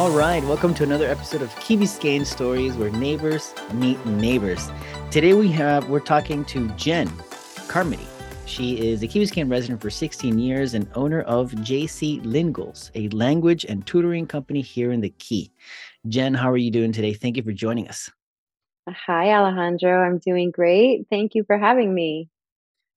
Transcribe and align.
All 0.00 0.10
right, 0.10 0.42
welcome 0.44 0.72
to 0.76 0.82
another 0.82 1.06
episode 1.06 1.42
of 1.42 1.54
Key 1.56 1.76
Biscayne 1.76 2.24
Stories, 2.24 2.74
where 2.74 2.88
neighbors 2.88 3.52
meet 3.74 4.02
neighbors. 4.06 4.70
Today 5.10 5.34
we 5.34 5.52
have 5.52 5.90
we're 5.90 6.00
talking 6.00 6.42
to 6.46 6.68
Jen 6.68 7.06
Carmody. 7.68 8.08
She 8.46 8.80
is 8.80 9.02
a 9.02 9.06
Key 9.06 9.20
Biscayne 9.20 9.50
resident 9.50 9.82
for 9.82 9.90
16 9.90 10.38
years 10.38 10.72
and 10.72 10.88
owner 10.94 11.20
of 11.24 11.52
JC 11.52 12.24
Lingles, 12.24 12.90
a 12.94 13.10
language 13.10 13.66
and 13.66 13.86
tutoring 13.86 14.26
company 14.26 14.62
here 14.62 14.90
in 14.90 15.02
the 15.02 15.10
Key. 15.10 15.52
Jen, 16.08 16.32
how 16.32 16.50
are 16.50 16.56
you 16.56 16.70
doing 16.70 16.92
today? 16.92 17.12
Thank 17.12 17.36
you 17.36 17.42
for 17.42 17.52
joining 17.52 17.86
us. 17.86 18.10
Hi, 18.88 19.34
Alejandro. 19.34 20.02
I'm 20.02 20.16
doing 20.16 20.50
great. 20.50 21.08
Thank 21.10 21.34
you 21.34 21.44
for 21.44 21.58
having 21.58 21.92
me. 21.92 22.30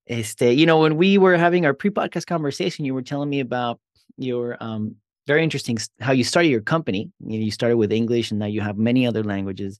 Este, 0.07 0.55
you 0.55 0.65
know, 0.65 0.79
when 0.79 0.95
we 0.95 1.17
were 1.17 1.35
having 1.35 1.65
our 1.65 1.73
pre-podcast 1.73 2.27
conversation, 2.27 2.85
you 2.85 2.93
were 2.93 3.01
telling 3.01 3.29
me 3.29 3.41
about 3.41 3.81
your 4.15 4.55
um 4.61 4.95
very 5.27 5.43
interesting 5.43 5.77
how 5.99 6.11
you 6.11 6.23
started 6.23 6.49
your 6.49 6.61
company. 6.61 7.11
You, 7.25 7.51
started 7.51 7.77
with 7.77 7.91
English 7.91 8.31
and 8.31 8.39
now 8.39 8.45
you 8.45 8.61
have 8.61 8.77
many 8.77 9.07
other 9.07 9.23
languages. 9.23 9.79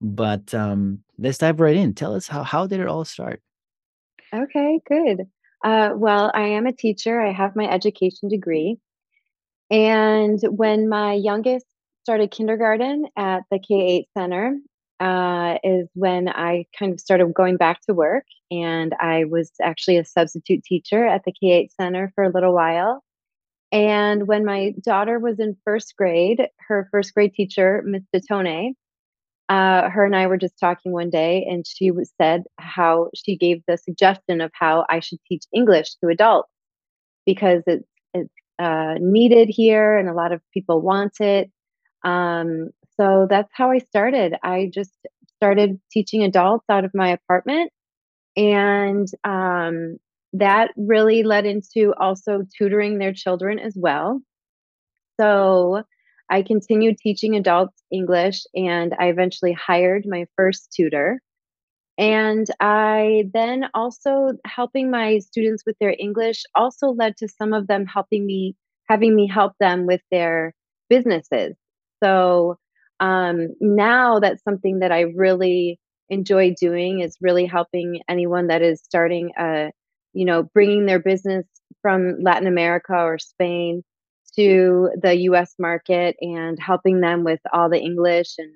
But 0.00 0.52
um 0.54 0.98
let's 1.18 1.38
dive 1.38 1.60
right 1.60 1.76
in. 1.76 1.94
Tell 1.94 2.14
us 2.14 2.26
how 2.26 2.42
how 2.42 2.66
did 2.66 2.80
it 2.80 2.88
all 2.88 3.04
start? 3.04 3.40
Okay, 4.34 4.80
good. 4.88 5.26
Uh, 5.62 5.90
well, 5.94 6.32
I 6.34 6.48
am 6.48 6.66
a 6.66 6.72
teacher. 6.72 7.20
I 7.20 7.32
have 7.32 7.54
my 7.54 7.68
education 7.70 8.28
degree. 8.28 8.78
And 9.70 10.40
when 10.50 10.88
my 10.88 11.14
youngest 11.14 11.66
started 12.02 12.30
kindergarten 12.30 13.06
at 13.16 13.42
the 13.50 13.58
K 13.58 13.74
8 13.74 14.06
Center, 14.16 14.58
uh, 15.00 15.58
is 15.62 15.88
when 15.94 16.28
I 16.28 16.66
kind 16.78 16.92
of 16.92 17.00
started 17.00 17.32
going 17.34 17.56
back 17.56 17.80
to 17.82 17.94
work. 17.94 18.24
And 18.50 18.94
I 19.00 19.24
was 19.24 19.50
actually 19.62 19.98
a 19.98 20.04
substitute 20.04 20.64
teacher 20.64 21.06
at 21.06 21.24
the 21.24 21.32
K 21.32 21.52
8 21.52 21.72
Center 21.72 22.12
for 22.14 22.24
a 22.24 22.30
little 22.30 22.54
while. 22.54 23.02
And 23.72 24.28
when 24.28 24.44
my 24.44 24.74
daughter 24.82 25.18
was 25.18 25.40
in 25.40 25.56
first 25.64 25.94
grade, 25.96 26.46
her 26.68 26.88
first 26.90 27.14
grade 27.14 27.32
teacher, 27.34 27.82
Miss 27.86 28.02
Detone, 28.14 28.74
uh, 29.48 29.88
her 29.88 30.04
and 30.04 30.14
I 30.14 30.26
were 30.26 30.36
just 30.36 30.58
talking 30.60 30.92
one 30.92 31.10
day, 31.10 31.46
and 31.50 31.66
she 31.66 31.90
said 32.20 32.44
how 32.58 33.08
she 33.14 33.36
gave 33.36 33.62
the 33.66 33.78
suggestion 33.78 34.40
of 34.40 34.50
how 34.54 34.84
I 34.88 35.00
should 35.00 35.18
teach 35.26 35.44
English 35.54 35.94
to 35.96 36.08
adults 36.08 36.50
because 37.26 37.62
it's 37.66 37.88
it's 38.14 38.32
uh, 38.58 38.94
needed 39.00 39.48
here, 39.50 39.98
and 39.98 40.08
a 40.08 40.14
lot 40.14 40.32
of 40.32 40.40
people 40.52 40.80
want 40.80 41.20
it. 41.20 41.50
Um, 42.04 42.70
so 42.96 43.26
that's 43.28 43.50
how 43.52 43.70
I 43.70 43.78
started. 43.78 44.34
I 44.42 44.70
just 44.72 44.92
started 45.36 45.80
teaching 45.90 46.22
adults 46.22 46.64
out 46.68 46.84
of 46.84 46.92
my 46.94 47.08
apartment. 47.10 47.72
And 48.36 49.08
um, 49.24 49.96
that 50.32 50.70
really 50.76 51.22
led 51.22 51.46
into 51.46 51.92
also 51.98 52.42
tutoring 52.56 52.98
their 52.98 53.12
children 53.12 53.58
as 53.58 53.74
well. 53.76 54.20
So 55.20 55.82
I 56.30 56.42
continued 56.42 56.96
teaching 56.98 57.36
adults 57.36 57.82
English 57.92 58.44
and 58.54 58.94
I 58.98 59.06
eventually 59.06 59.52
hired 59.52 60.04
my 60.06 60.26
first 60.36 60.72
tutor. 60.74 61.20
And 61.98 62.46
I 62.58 63.24
then 63.34 63.66
also 63.74 64.32
helping 64.46 64.90
my 64.90 65.18
students 65.18 65.62
with 65.66 65.76
their 65.78 65.94
English 65.98 66.44
also 66.54 66.88
led 66.88 67.18
to 67.18 67.28
some 67.28 67.52
of 67.52 67.66
them 67.66 67.84
helping 67.84 68.24
me, 68.24 68.56
having 68.88 69.14
me 69.14 69.28
help 69.28 69.52
them 69.60 69.86
with 69.86 70.00
their 70.10 70.54
businesses. 70.88 71.54
So 72.02 72.56
um, 72.98 73.48
now 73.60 74.20
that's 74.20 74.42
something 74.42 74.78
that 74.78 74.90
I 74.90 75.00
really 75.00 75.78
enjoy 76.08 76.54
doing 76.58 77.00
is 77.00 77.16
really 77.20 77.46
helping 77.46 78.00
anyone 78.08 78.46
that 78.46 78.62
is 78.62 78.80
starting 78.82 79.32
a, 79.38 79.70
you 80.12 80.24
know, 80.24 80.44
bringing 80.54 80.86
their 80.86 80.98
business 80.98 81.46
from 81.80 82.16
Latin 82.20 82.46
America 82.46 82.94
or 82.94 83.18
Spain 83.18 83.82
to 84.36 84.90
the 85.00 85.14
US 85.28 85.54
market 85.58 86.16
and 86.20 86.58
helping 86.58 87.00
them 87.00 87.24
with 87.24 87.40
all 87.52 87.68
the 87.68 87.80
English 87.80 88.34
and 88.38 88.50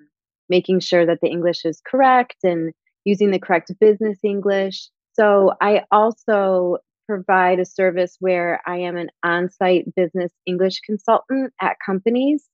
making 0.49 0.81
sure 0.81 1.05
that 1.07 1.21
the 1.21 1.29
English 1.29 1.65
is 1.65 1.83
correct 1.87 2.37
and 2.43 2.73
using 3.05 3.31
the 3.31 3.39
correct 3.39 3.73
business 3.81 4.19
English. 4.23 4.89
So 5.13 5.53
I 5.61 5.83
also 5.91 6.79
provide 7.07 7.61
a 7.61 7.65
service 7.65 8.17
where 8.21 8.61
I 8.67 8.79
am 8.79 8.97
an 8.97 9.11
on 9.23 9.51
site 9.51 9.95
business 9.95 10.33
English 10.45 10.81
consultant 10.81 11.53
at 11.61 11.77
companies. 11.85 12.45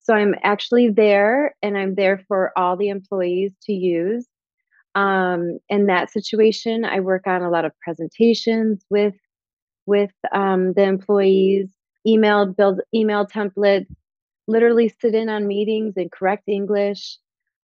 So 0.00 0.14
I'm 0.14 0.34
actually 0.42 0.90
there 0.90 1.54
and 1.62 1.78
I'm 1.78 1.94
there 1.94 2.24
for 2.26 2.52
all 2.56 2.76
the 2.76 2.88
employees 2.88 3.52
to 3.64 3.72
use. 3.72 4.26
Um, 4.94 5.58
in 5.68 5.86
that 5.86 6.10
situation, 6.10 6.84
I 6.84 7.00
work 7.00 7.26
on 7.26 7.42
a 7.42 7.50
lot 7.50 7.64
of 7.64 7.72
presentations 7.80 8.84
with 8.90 9.14
with 9.86 10.12
um, 10.32 10.72
the 10.74 10.82
employees, 10.82 11.68
email 12.06 12.46
build 12.46 12.80
email 12.94 13.26
templates, 13.26 13.86
literally 14.46 14.92
sit 15.00 15.14
in 15.14 15.28
on 15.28 15.46
meetings 15.46 15.94
and 15.96 16.10
correct 16.10 16.44
English. 16.48 17.18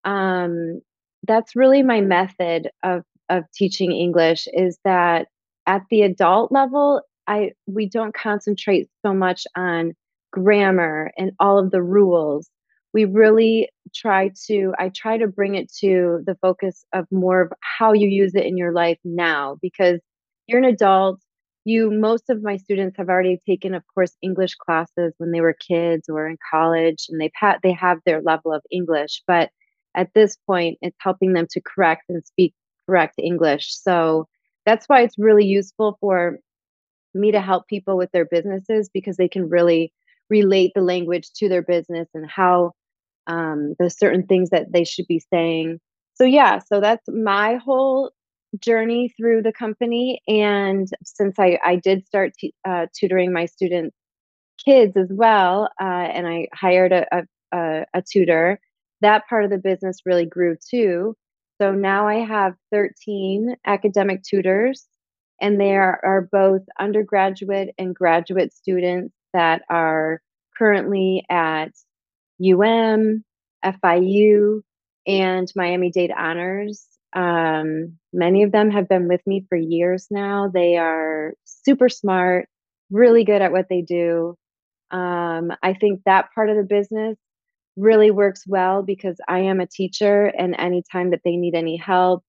Um, 0.05 0.81
that's 1.27 1.57
really 1.57 1.83
my 1.83 2.01
method 2.01 2.71
of 2.83 3.03
of 3.29 3.45
teaching 3.53 3.93
English 3.93 4.47
is 4.53 4.79
that 4.85 5.27
at 5.67 5.83
the 5.91 6.03
adult 6.03 6.53
level, 6.53 7.03
I 7.27 7.53
we 7.67 7.89
don't 7.89 8.15
concentrate 8.15 8.89
so 9.05 9.13
much 9.13 9.47
on 9.57 9.95
grammar 10.33 11.11
and 11.19 11.33
all 11.41 11.59
of 11.59 11.71
the 11.71 11.83
rules 11.83 12.49
we 12.93 13.05
really 13.05 13.69
try 13.95 14.31
to 14.47 14.73
i 14.79 14.89
try 14.89 15.17
to 15.19 15.27
bring 15.29 15.55
it 15.55 15.73
to 15.73 16.21
the 16.27 16.37
focus 16.43 16.85
of 16.93 17.07
more 17.11 17.43
of 17.43 17.53
how 17.61 17.93
you 17.93 18.09
use 18.09 18.35
it 18.35 18.47
in 18.47 18.57
your 18.57 18.73
life 18.73 18.99
now 19.05 19.57
because 19.63 20.01
you're 20.47 20.59
an 20.59 20.65
adult. 20.65 21.21
You 21.65 21.91
most 21.91 22.31
of 22.31 22.43
my 22.43 22.57
students 22.57 22.97
have 22.99 23.09
already 23.09 23.41
taken 23.47 23.75
of 23.75 23.83
course 23.93 24.17
english 24.23 24.55
classes 24.55 25.15
when 25.19 25.33
they 25.33 25.41
were 25.41 25.57
kids 25.69 26.09
or 26.09 26.29
in 26.29 26.37
college 26.51 27.07
and 27.09 27.21
they've 27.21 27.31
had 27.35 27.59
they 27.63 27.73
have 27.73 27.99
their 28.07 28.23
level 28.23 28.53
of 28.53 28.63
english 28.71 29.23
but 29.27 29.51
at 29.97 30.15
this 30.15 30.37
point 30.47 30.79
it's 30.81 30.97
helping 31.01 31.33
them 31.33 31.47
to 31.51 31.61
correct 31.61 32.05
and 32.09 32.25
speak 32.25 32.55
correct 32.87 33.15
english. 33.19 33.77
So 33.77 34.29
that's 34.65 34.87
why 34.87 35.03
it's 35.03 35.19
really 35.19 35.45
useful 35.45 35.97
for 36.01 36.39
me 37.15 37.33
to 37.33 37.41
help 37.41 37.67
people 37.67 37.97
with 37.97 38.11
their 38.13 38.25
businesses 38.27 38.91
because 38.93 39.17
they 39.17 39.29
can 39.29 39.49
really 39.49 39.93
relate 40.31 40.73
the 40.75 40.83
language 40.83 41.31
to 41.37 41.49
their 41.49 41.63
business 41.63 42.09
and 42.15 42.29
how 42.29 42.73
um, 43.27 43.75
the 43.79 43.91
certain 43.91 44.27
things 44.27 44.51
that 44.51 44.73
they 44.73 44.85
should 44.85 45.07
be 45.07 45.21
saying. 45.33 45.81
So 46.15 46.25
yeah, 46.25 46.61
so 46.61 46.81
that's 46.81 47.07
my 47.09 47.57
whole 47.57 48.13
journey 48.61 49.13
through 49.17 49.43
the 49.43 49.53
company. 49.53 50.21
And 50.29 50.89
since 51.05 51.39
I 51.39 51.59
I 51.65 51.77
did 51.77 52.07
start 52.07 52.33
t- 52.39 52.55
uh, 52.67 52.87
tutoring 52.99 53.33
my 53.33 53.47
students' 53.47 53.97
kids 54.65 54.97
as 54.97 55.09
well, 55.11 55.69
uh, 55.81 55.85
and 55.85 56.27
I 56.27 56.49
hired 56.55 56.93
a, 56.93 57.27
a, 57.53 57.85
a 57.93 58.03
tutor, 58.03 58.59
that 59.01 59.29
part 59.29 59.45
of 59.45 59.51
the 59.51 59.59
business 59.59 60.01
really 60.07 60.27
grew 60.27 60.57
too. 60.71 61.17
So 61.61 61.73
now 61.73 62.07
I 62.07 62.17
have 62.17 62.55
13 62.73 63.57
academic 63.67 64.23
tutors, 64.23 64.87
and 65.41 65.61
they 65.61 65.75
are, 65.77 66.01
are 66.05 66.29
both 66.31 66.63
undergraduate 66.79 67.75
and 67.79 67.95
graduate 67.95 68.53
students 68.53 69.16
that 69.37 69.63
are 69.69 70.23
currently 70.59 71.25
at 71.31 71.73
UM, 72.43 73.23
FIU, 73.63 74.63
and 75.07 75.53
Miami 75.55 75.91
Dade 75.91 76.13
Honors. 76.17 76.87
Um, 77.13 77.99
many 78.13 78.43
of 78.43 78.53
them 78.53 78.71
have 78.71 78.89
been 78.89 79.09
with 79.09 79.21
me 79.27 79.45
for 79.49 79.57
years 79.57 80.07
now. 80.11 80.51
They 80.53 80.77
are 80.77 81.35
super 81.45 81.89
smart, 81.89 82.49
really 82.91 83.25
good 83.25 83.43
at 83.43 83.53
what 83.53 83.67
they 83.69 83.83
do. 83.83 84.37
Um, 84.91 85.53
I 85.63 85.75
think 85.75 86.01
that 86.07 86.33
part 86.35 86.49
of 86.49 86.57
the 86.57 86.63
business 86.63 87.19
really 87.77 88.11
works 88.11 88.45
well 88.47 88.83
because 88.83 89.17
I 89.29 89.41
am 89.41 89.61
a 89.61 89.67
teacher, 89.67 90.27
and 90.27 90.55
anytime 90.59 91.11
that 91.11 91.21
they 91.25 91.37
need 91.37 91.55
any 91.55 91.77
help, 91.77 92.25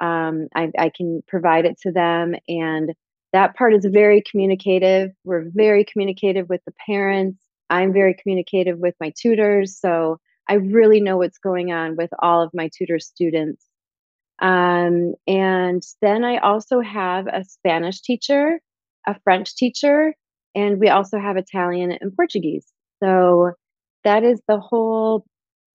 um, 0.00 0.48
I, 0.54 0.70
I 0.76 0.90
can 0.94 1.22
provide 1.28 1.64
it 1.64 1.78
to 1.82 1.92
them. 1.92 2.34
And 2.48 2.94
that 3.32 3.56
part 3.56 3.74
is 3.74 3.84
very 3.84 4.22
communicative. 4.28 5.10
We're 5.24 5.44
very 5.54 5.84
communicative 5.84 6.48
with 6.48 6.62
the 6.66 6.72
parents. 6.86 7.42
I'm 7.70 7.92
very 7.92 8.14
communicative 8.14 8.78
with 8.78 8.94
my 9.00 9.12
tutors. 9.16 9.78
So 9.78 10.18
I 10.48 10.54
really 10.54 11.00
know 11.00 11.18
what's 11.18 11.38
going 11.38 11.72
on 11.72 11.96
with 11.96 12.10
all 12.20 12.42
of 12.42 12.50
my 12.54 12.70
tutor 12.76 12.98
students. 12.98 13.64
Um, 14.40 15.14
and 15.26 15.82
then 16.00 16.24
I 16.24 16.38
also 16.38 16.80
have 16.80 17.26
a 17.26 17.44
Spanish 17.44 18.00
teacher, 18.00 18.60
a 19.06 19.18
French 19.24 19.54
teacher, 19.56 20.14
and 20.54 20.80
we 20.80 20.88
also 20.88 21.18
have 21.18 21.36
Italian 21.36 21.92
and 21.92 22.14
Portuguese. 22.14 22.66
So 23.02 23.52
that 24.04 24.24
is 24.24 24.40
the 24.48 24.58
whole 24.58 25.26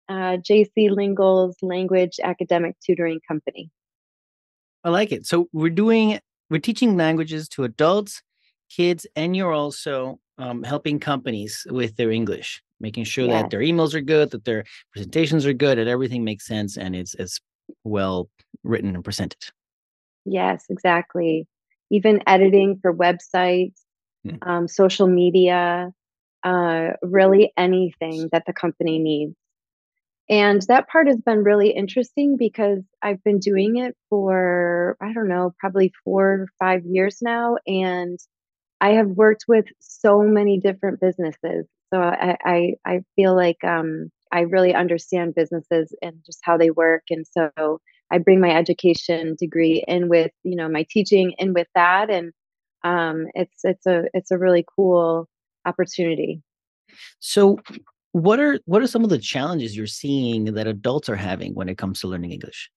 uh, 0.07 0.38
JC 0.38 0.90
Lingles 0.90 1.56
language 1.62 2.19
academic 2.24 2.75
tutoring 2.86 3.19
company. 3.28 3.72
I 4.84 4.90
like 4.90 5.12
it. 5.12 5.25
So 5.25 5.48
we're 5.54 5.69
doing, 5.69 6.19
we're 6.50 6.60
teaching 6.60 6.98
languages 6.98 7.48
to 7.50 7.63
adults, 7.63 8.22
kids, 8.69 9.06
and 9.16 9.36
you're 9.36 9.54
also 9.54 10.19
um, 10.38 10.63
helping 10.63 11.00
companies 11.00 11.66
with 11.69 11.96
their 11.96 12.12
English, 12.12 12.62
making 12.80 13.04
sure 13.04 13.25
yes. 13.25 13.42
that 13.42 13.50
their 13.51 13.62
emails 13.62 13.94
are 13.94 14.01
good, 14.01 14.31
that 14.31 14.46
their 14.46 14.63
presentations 14.92 15.46
are 15.46 15.54
good, 15.54 15.78
that 15.78 15.88
everything 15.88 16.24
makes 16.24 16.46
sense 16.46 16.78
and 16.78 16.96
it's 16.96 17.13
it's 17.16 17.40
well 17.84 18.30
written 18.63 18.96
and 18.96 19.04
presented. 19.04 19.40
Yes, 20.25 20.66
exactly. 20.69 21.48
Even 21.92 22.22
editing 22.28 22.80
for 22.81 22.94
websites, 22.94 23.81
mm. 24.25 24.38
um, 24.48 24.68
social 24.68 25.07
media. 25.07 25.92
uh, 26.44 26.92
really 27.02 27.52
anything 27.57 28.30
that 28.31 28.45
the 28.45 28.54
company 28.54 29.00
needs. 29.00 29.36
And 30.30 30.62
that 30.68 30.88
part 30.88 31.08
has 31.08 31.18
been 31.26 31.44
really 31.44 31.72
interesting 31.72 32.38
because 32.38 32.84
I've 33.02 33.24
been 33.24 33.40
doing 33.40 33.78
it 33.78 33.96
for, 34.10 34.96
I 35.02 35.12
don't 35.12 35.28
know, 35.28 35.54
probably 35.60 35.92
four 36.04 36.28
or 36.28 36.48
five 36.60 36.81
years 36.86 37.18
now. 37.22 37.58
And 37.66 38.20
I 38.80 38.90
have 38.92 39.08
worked 39.08 39.46
with 39.48 39.66
so 39.80 40.22
many 40.22 40.60
different 40.60 41.00
businesses. 41.02 41.66
So 41.92 42.00
I, 42.00 42.38
I, 42.46 42.74
I 42.86 43.00
feel 43.16 43.36
like 43.36 43.64
um, 43.64 44.12
I 44.31 44.42
really 44.42 44.76
understand 44.76 45.34
businesses 45.34 45.96
and 46.04 46.18
just 46.24 46.40
how 46.44 46.58
they 46.58 46.70
work. 46.70 47.04
And 47.10 47.26
so 47.28 47.80
I 48.12 48.20
bring 48.20 48.40
my 48.40 48.56
education 48.56 49.36
degree 49.40 49.84
in 49.88 50.10
with, 50.10 50.31
you 50.44 50.56
know, 50.56 50.70
my 50.70 50.86
teaching 50.88 51.34
in 51.40 51.54
with 51.54 51.68
that. 51.74 52.12
And 52.12 52.31
um, 52.84 53.26
it's, 53.34 53.62
it's 53.64 53.88
a, 53.88 54.04
it's 54.14 54.30
a 54.30 54.38
really 54.38 54.64
cool 54.78 55.28
opportunity. 55.66 56.44
So 57.20 57.58
what 58.11 58.39
are 58.39 58.59
what 58.65 58.81
are 58.81 58.88
some 58.88 59.03
of 59.03 59.09
the 59.09 59.19
challenges 59.19 59.75
you're 59.75 59.88
seeing 59.88 60.45
that 60.53 60.67
adults 60.67 61.09
are 61.09 61.15
having 61.15 61.53
when 61.53 61.69
it 61.69 61.77
comes 61.77 62.00
to 62.01 62.07
learning 62.07 62.31
English? 62.31 62.69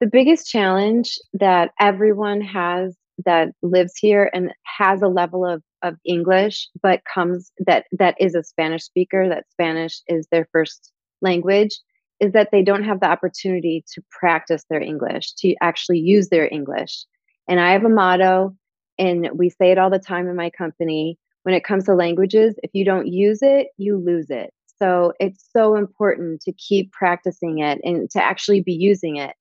The 0.00 0.08
biggest 0.10 0.48
challenge 0.48 1.18
that 1.34 1.70
everyone 1.78 2.40
has 2.40 2.96
that 3.26 3.50
lives 3.62 3.92
here 3.96 4.30
and 4.32 4.52
has 4.64 5.02
a 5.02 5.08
level 5.08 5.46
of 5.46 5.62
of 5.82 5.96
English 6.04 6.68
but 6.82 7.02
comes 7.12 7.52
that 7.66 7.86
that 7.92 8.14
is 8.18 8.34
a 8.34 8.42
Spanish 8.42 8.84
speaker 8.84 9.28
that 9.28 9.44
Spanish 9.50 10.02
is 10.08 10.26
their 10.30 10.46
first 10.52 10.92
language 11.22 11.78
is 12.18 12.32
that 12.32 12.48
they 12.52 12.62
don't 12.62 12.84
have 12.84 13.00
the 13.00 13.06
opportunity 13.06 13.82
to 13.94 14.02
practice 14.10 14.64
their 14.68 14.80
English 14.80 15.32
to 15.34 15.54
actually 15.62 15.98
use 15.98 16.28
their 16.28 16.52
English. 16.52 17.06
And 17.48 17.58
I 17.58 17.72
have 17.72 17.84
a 17.84 17.88
motto 17.88 18.54
and 18.98 19.30
we 19.34 19.48
say 19.48 19.70
it 19.70 19.78
all 19.78 19.88
the 19.88 19.98
time 19.98 20.28
in 20.28 20.36
my 20.36 20.50
company 20.50 21.18
when 21.42 21.54
it 21.54 21.64
comes 21.64 21.84
to 21.84 21.94
languages, 21.94 22.54
if 22.62 22.70
you 22.74 22.84
don't 22.84 23.06
use 23.06 23.40
it, 23.42 23.68
you 23.76 23.96
lose 23.96 24.30
it. 24.30 24.52
So 24.78 25.12
it's 25.20 25.46
so 25.54 25.76
important 25.76 26.40
to 26.42 26.52
keep 26.52 26.92
practicing 26.92 27.58
it 27.58 27.80
and 27.84 28.10
to 28.10 28.22
actually 28.22 28.60
be 28.60 28.72
using 28.72 29.16
it. 29.16 29.34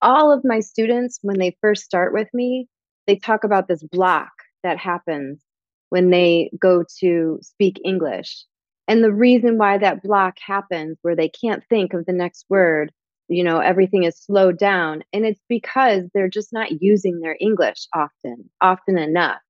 All 0.00 0.32
of 0.32 0.44
my 0.44 0.60
students, 0.60 1.18
when 1.22 1.38
they 1.38 1.56
first 1.60 1.84
start 1.84 2.12
with 2.12 2.28
me, 2.32 2.68
they 3.06 3.16
talk 3.16 3.44
about 3.44 3.68
this 3.68 3.82
block 3.82 4.32
that 4.62 4.78
happens 4.78 5.42
when 5.90 6.10
they 6.10 6.50
go 6.58 6.84
to 7.00 7.38
speak 7.42 7.80
English. 7.84 8.44
And 8.88 9.04
the 9.04 9.12
reason 9.12 9.58
why 9.58 9.78
that 9.78 10.02
block 10.02 10.38
happens, 10.44 10.98
where 11.02 11.14
they 11.14 11.28
can't 11.28 11.62
think 11.68 11.92
of 11.94 12.06
the 12.06 12.12
next 12.12 12.46
word, 12.48 12.90
you 13.28 13.44
know, 13.44 13.58
everything 13.58 14.04
is 14.04 14.18
slowed 14.18 14.58
down. 14.58 15.04
And 15.12 15.24
it's 15.24 15.40
because 15.48 16.04
they're 16.12 16.28
just 16.28 16.52
not 16.52 16.82
using 16.82 17.20
their 17.20 17.36
English 17.40 17.86
often, 17.94 18.50
often 18.60 18.98
enough. 18.98 19.40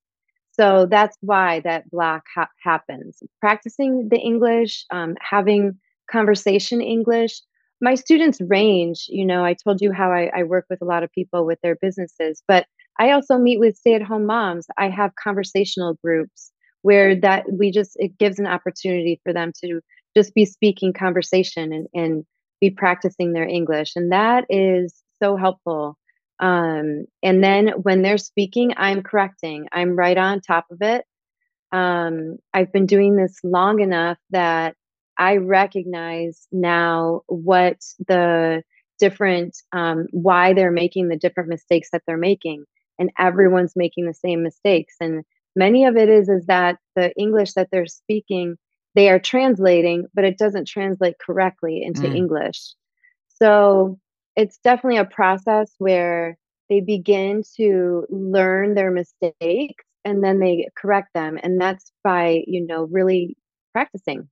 So 0.62 0.87
that's 0.87 1.17
why 1.23 1.59
that 1.64 1.91
block 1.91 2.23
ha- 2.32 2.49
happens. 2.62 3.20
Practicing 3.41 4.09
the 4.11 4.19
English, 4.19 4.85
um, 4.93 5.17
having 5.20 5.76
conversation 6.09 6.81
English. 6.81 7.41
My 7.81 7.97
students 7.97 8.41
range. 8.41 9.06
You 9.09 9.26
know, 9.26 9.44
I 9.44 9.55
told 9.55 9.81
you 9.81 9.91
how 9.91 10.12
I, 10.12 10.31
I 10.32 10.44
work 10.44 10.67
with 10.70 10.81
a 10.81 10.85
lot 10.85 11.03
of 11.03 11.11
people 11.11 11.44
with 11.44 11.59
their 11.64 11.75
businesses, 11.82 12.44
but 12.47 12.67
I 13.00 13.11
also 13.11 13.38
meet 13.38 13.59
with 13.59 13.76
stay 13.76 13.94
at 13.94 14.03
home 14.03 14.25
moms. 14.25 14.69
I 14.79 14.88
have 14.88 15.17
conversational 15.17 15.99
groups 16.05 16.53
where 16.82 17.17
that 17.17 17.44
we 17.50 17.73
just, 17.73 17.97
it 17.97 18.17
gives 18.17 18.38
an 18.38 18.47
opportunity 18.47 19.20
for 19.25 19.32
them 19.32 19.50
to 19.64 19.81
just 20.17 20.32
be 20.32 20.44
speaking 20.44 20.93
conversation 20.93 21.73
and, 21.73 21.88
and 21.93 22.25
be 22.61 22.70
practicing 22.70 23.32
their 23.32 23.49
English. 23.49 23.97
And 23.97 24.12
that 24.12 24.44
is 24.49 25.03
so 25.20 25.37
helpful 25.37 25.99
um, 26.40 27.06
and 27.23 27.43
then 27.43 27.69
when 27.82 28.02
they're 28.02 28.19
speaking, 28.19 28.75
I'm 28.76 29.02
correcting, 29.02 29.69
I'm 29.73 29.96
right 29.96 30.19
on 30.19 30.40
top 30.40 30.67
of 30.70 30.82
it. 30.82 31.05
Um, 31.73 32.37
I've 32.52 32.73
been 32.73 32.87
doing 32.87 33.17
this 33.17 33.38
long 33.44 33.81
enough 33.81 34.19
that 34.31 34.75
I 35.17 35.37
recognize 35.37 36.46
now 36.52 37.23
what 37.26 37.79
the 38.06 38.62
different, 38.99 39.56
um, 39.73 40.06
why 40.11 40.52
they're 40.52 40.70
making 40.73 41.08
the 41.08 41.17
different 41.17 41.49
mistakes 41.49 41.88
that 41.93 42.02
they're 42.06 42.17
making. 42.17 42.64
And 42.99 43.11
everyone's 43.19 43.75
making 43.75 44.06
the 44.06 44.14
same 44.14 44.43
mistakes. 44.43 44.94
And 45.00 45.25
many 45.56 45.85
of 45.85 45.96
it 45.96 46.08
is, 46.08 46.28
is 46.28 46.46
that 46.46 46.78
the 46.94 47.12
English 47.17 47.55
that 47.55 47.69
they're 47.73 47.87
speaking, 47.87 48.56
they 48.94 49.08
are 49.08 49.19
translating, 49.19 50.06
but 50.14 50.25
it 50.25 50.38
doesn't 50.38 50.69
translate 50.69 51.17
correctly 51.19 51.82
into 51.82 52.02
mm. 52.02 52.14
English. 52.14 52.75
So 53.28 53.99
it's 54.37 54.58
definitely 54.58 54.99
a 54.99 55.05
process 55.05 55.73
where 55.79 56.37
they 56.69 56.81
begin 56.81 57.43
to 57.56 58.06
learn 58.08 58.75
their 58.75 58.90
mistakes 58.90 59.84
and 60.05 60.25
then 60.25 60.40
they 60.40 60.69
correct 60.76 61.08
them 61.14 61.38
and 61.43 61.61
that's 61.61 61.93
by 62.02 62.43
you 62.46 62.67
know 62.67 62.88
really 62.90 63.37
practicing. 63.73 64.29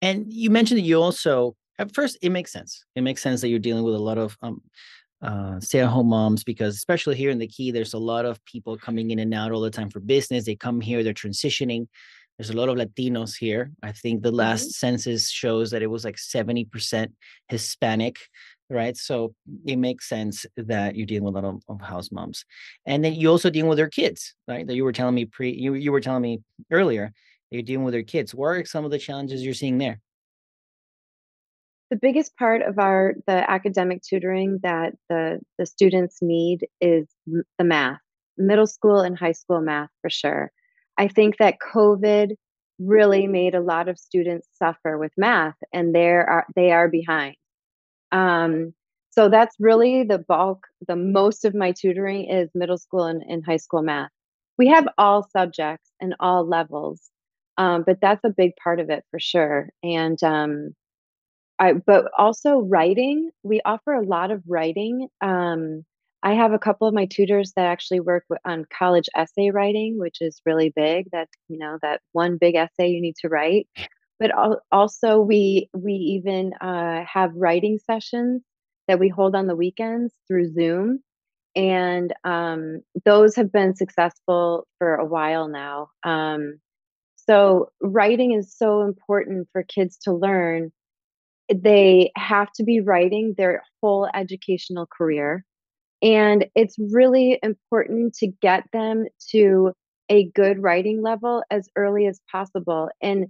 And 0.00 0.32
you 0.32 0.50
mentioned 0.50 0.78
that 0.78 0.84
you 0.84 1.00
also 1.00 1.56
at 1.78 1.94
first 1.94 2.18
it 2.22 2.30
makes 2.30 2.52
sense. 2.52 2.84
It 2.96 3.02
makes 3.02 3.22
sense 3.22 3.40
that 3.40 3.48
you're 3.48 3.58
dealing 3.58 3.84
with 3.84 3.94
a 3.94 3.98
lot 3.98 4.18
of 4.18 4.36
um, 4.42 4.60
uh, 5.22 5.60
stay-at-home 5.60 6.08
moms 6.08 6.42
because 6.42 6.74
especially 6.74 7.14
here 7.14 7.30
in 7.30 7.38
the 7.38 7.46
key 7.46 7.70
there's 7.70 7.94
a 7.94 7.98
lot 7.98 8.24
of 8.24 8.44
people 8.44 8.76
coming 8.76 9.12
in 9.12 9.20
and 9.20 9.32
out 9.32 9.52
all 9.52 9.60
the 9.60 9.70
time 9.70 9.90
for 9.90 10.00
business. 10.00 10.44
They 10.44 10.56
come 10.56 10.80
here 10.80 11.02
they're 11.02 11.14
transitioning. 11.14 11.86
There's 12.38 12.50
a 12.50 12.56
lot 12.56 12.68
of 12.68 12.76
latinos 12.76 13.36
here. 13.36 13.70
I 13.82 13.92
think 13.92 14.22
the 14.22 14.32
last 14.32 14.62
mm-hmm. 14.62 14.86
census 14.86 15.30
shows 15.30 15.70
that 15.70 15.82
it 15.82 15.86
was 15.86 16.04
like 16.04 16.16
70% 16.16 17.12
hispanic 17.48 18.16
right? 18.72 18.96
So 18.96 19.34
it 19.66 19.76
makes 19.76 20.08
sense 20.08 20.46
that 20.56 20.96
you're 20.96 21.06
dealing 21.06 21.24
with 21.24 21.36
a 21.36 21.40
lot 21.40 21.44
of, 21.44 21.62
of, 21.68 21.80
house 21.80 22.10
moms, 22.10 22.44
and 22.86 23.04
then 23.04 23.14
you 23.14 23.28
also 23.28 23.50
dealing 23.50 23.68
with 23.68 23.78
their 23.78 23.88
kids, 23.88 24.34
right? 24.48 24.66
That 24.66 24.74
you 24.74 24.84
were 24.84 24.92
telling 24.92 25.14
me 25.14 25.26
pre, 25.26 25.52
you 25.52 25.74
you 25.74 25.92
were 25.92 26.00
telling 26.00 26.22
me 26.22 26.40
earlier 26.70 27.12
you're 27.50 27.62
dealing 27.62 27.84
with 27.84 27.92
their 27.92 28.02
kids. 28.02 28.34
What 28.34 28.48
are 28.48 28.64
some 28.64 28.84
of 28.84 28.90
the 28.90 28.98
challenges 28.98 29.42
you're 29.42 29.54
seeing 29.54 29.78
there? 29.78 30.00
The 31.90 31.96
biggest 31.96 32.36
part 32.36 32.62
of 32.62 32.78
our 32.78 33.14
the 33.26 33.48
academic 33.50 34.02
tutoring 34.02 34.60
that 34.62 34.94
the 35.08 35.40
the 35.58 35.66
students 35.66 36.18
need 36.22 36.66
is 36.80 37.06
the 37.26 37.64
math, 37.64 38.00
middle 38.38 38.66
school 38.66 39.00
and 39.00 39.18
high 39.18 39.32
school 39.32 39.60
math 39.60 39.90
for 40.00 40.08
sure. 40.08 40.50
I 40.96 41.08
think 41.08 41.36
that 41.38 41.56
COVID 41.74 42.32
really 42.78 43.26
made 43.26 43.54
a 43.54 43.60
lot 43.60 43.88
of 43.88 43.98
students 43.98 44.48
suffer 44.54 44.98
with 44.98 45.12
math, 45.18 45.56
and 45.72 45.94
they 45.94 46.08
are 46.08 46.46
they 46.56 46.72
are 46.72 46.88
behind 46.88 47.36
um, 48.12 48.74
so 49.10 49.28
that's 49.28 49.56
really 49.58 50.04
the 50.04 50.18
bulk, 50.18 50.66
the 50.88 50.96
most 50.96 51.44
of 51.44 51.54
my 51.54 51.72
tutoring 51.72 52.30
is 52.30 52.48
middle 52.54 52.78
school 52.78 53.04
and, 53.04 53.22
and 53.28 53.44
high 53.44 53.58
school 53.58 53.82
math. 53.82 54.10
We 54.58 54.68
have 54.68 54.88
all 54.96 55.28
subjects 55.36 55.90
and 56.00 56.14
all 56.20 56.46
levels, 56.46 57.10
um, 57.58 57.84
but 57.86 57.98
that's 58.00 58.24
a 58.24 58.30
big 58.30 58.52
part 58.62 58.80
of 58.80 58.88
it 58.90 59.04
for 59.10 59.18
sure. 59.18 59.68
And 59.82 60.22
um, 60.22 60.74
I, 61.58 61.74
but 61.74 62.10
also 62.16 62.60
writing, 62.60 63.30
we 63.42 63.60
offer 63.64 63.92
a 63.92 64.04
lot 64.04 64.30
of 64.30 64.42
writing. 64.46 65.08
Um, 65.20 65.84
I 66.22 66.34
have 66.34 66.52
a 66.52 66.58
couple 66.58 66.86
of 66.86 66.94
my 66.94 67.06
tutors 67.06 67.52
that 67.56 67.66
actually 67.66 68.00
work 68.00 68.24
on 68.44 68.64
college 68.76 69.08
essay 69.14 69.50
writing, 69.50 69.98
which 69.98 70.18
is 70.20 70.40
really 70.46 70.72
big. 70.74 71.10
That 71.12 71.28
you 71.48 71.58
know 71.58 71.78
that 71.82 72.00
one 72.12 72.38
big 72.38 72.54
essay 72.54 72.88
you 72.88 73.02
need 73.02 73.16
to 73.16 73.28
write 73.28 73.68
but 74.22 74.30
also 74.70 75.18
we 75.18 75.68
we 75.74 75.92
even 75.92 76.52
uh, 76.60 77.02
have 77.12 77.32
writing 77.34 77.78
sessions 77.84 78.40
that 78.86 79.00
we 79.00 79.08
hold 79.08 79.34
on 79.34 79.48
the 79.48 79.56
weekends 79.56 80.14
through 80.28 80.52
Zoom, 80.52 81.00
and 81.56 82.14
um, 82.22 82.82
those 83.04 83.34
have 83.34 83.50
been 83.50 83.74
successful 83.74 84.68
for 84.78 84.94
a 84.94 85.04
while 85.04 85.48
now. 85.48 85.88
Um, 86.04 86.60
so 87.16 87.70
writing 87.82 88.32
is 88.32 88.56
so 88.56 88.82
important 88.82 89.48
for 89.52 89.64
kids 89.64 89.98
to 90.04 90.12
learn. 90.12 90.70
They 91.52 92.12
have 92.16 92.52
to 92.52 92.64
be 92.64 92.80
writing 92.80 93.34
their 93.36 93.64
whole 93.80 94.08
educational 94.14 94.86
career. 94.86 95.44
And 96.00 96.46
it's 96.56 96.76
really 96.78 97.38
important 97.42 98.14
to 98.14 98.26
get 98.26 98.64
them 98.72 99.06
to 99.30 99.72
a 100.08 100.28
good 100.34 100.60
writing 100.60 101.00
level 101.00 101.44
as 101.50 101.68
early 101.76 102.06
as 102.06 102.20
possible. 102.30 102.88
And 103.00 103.26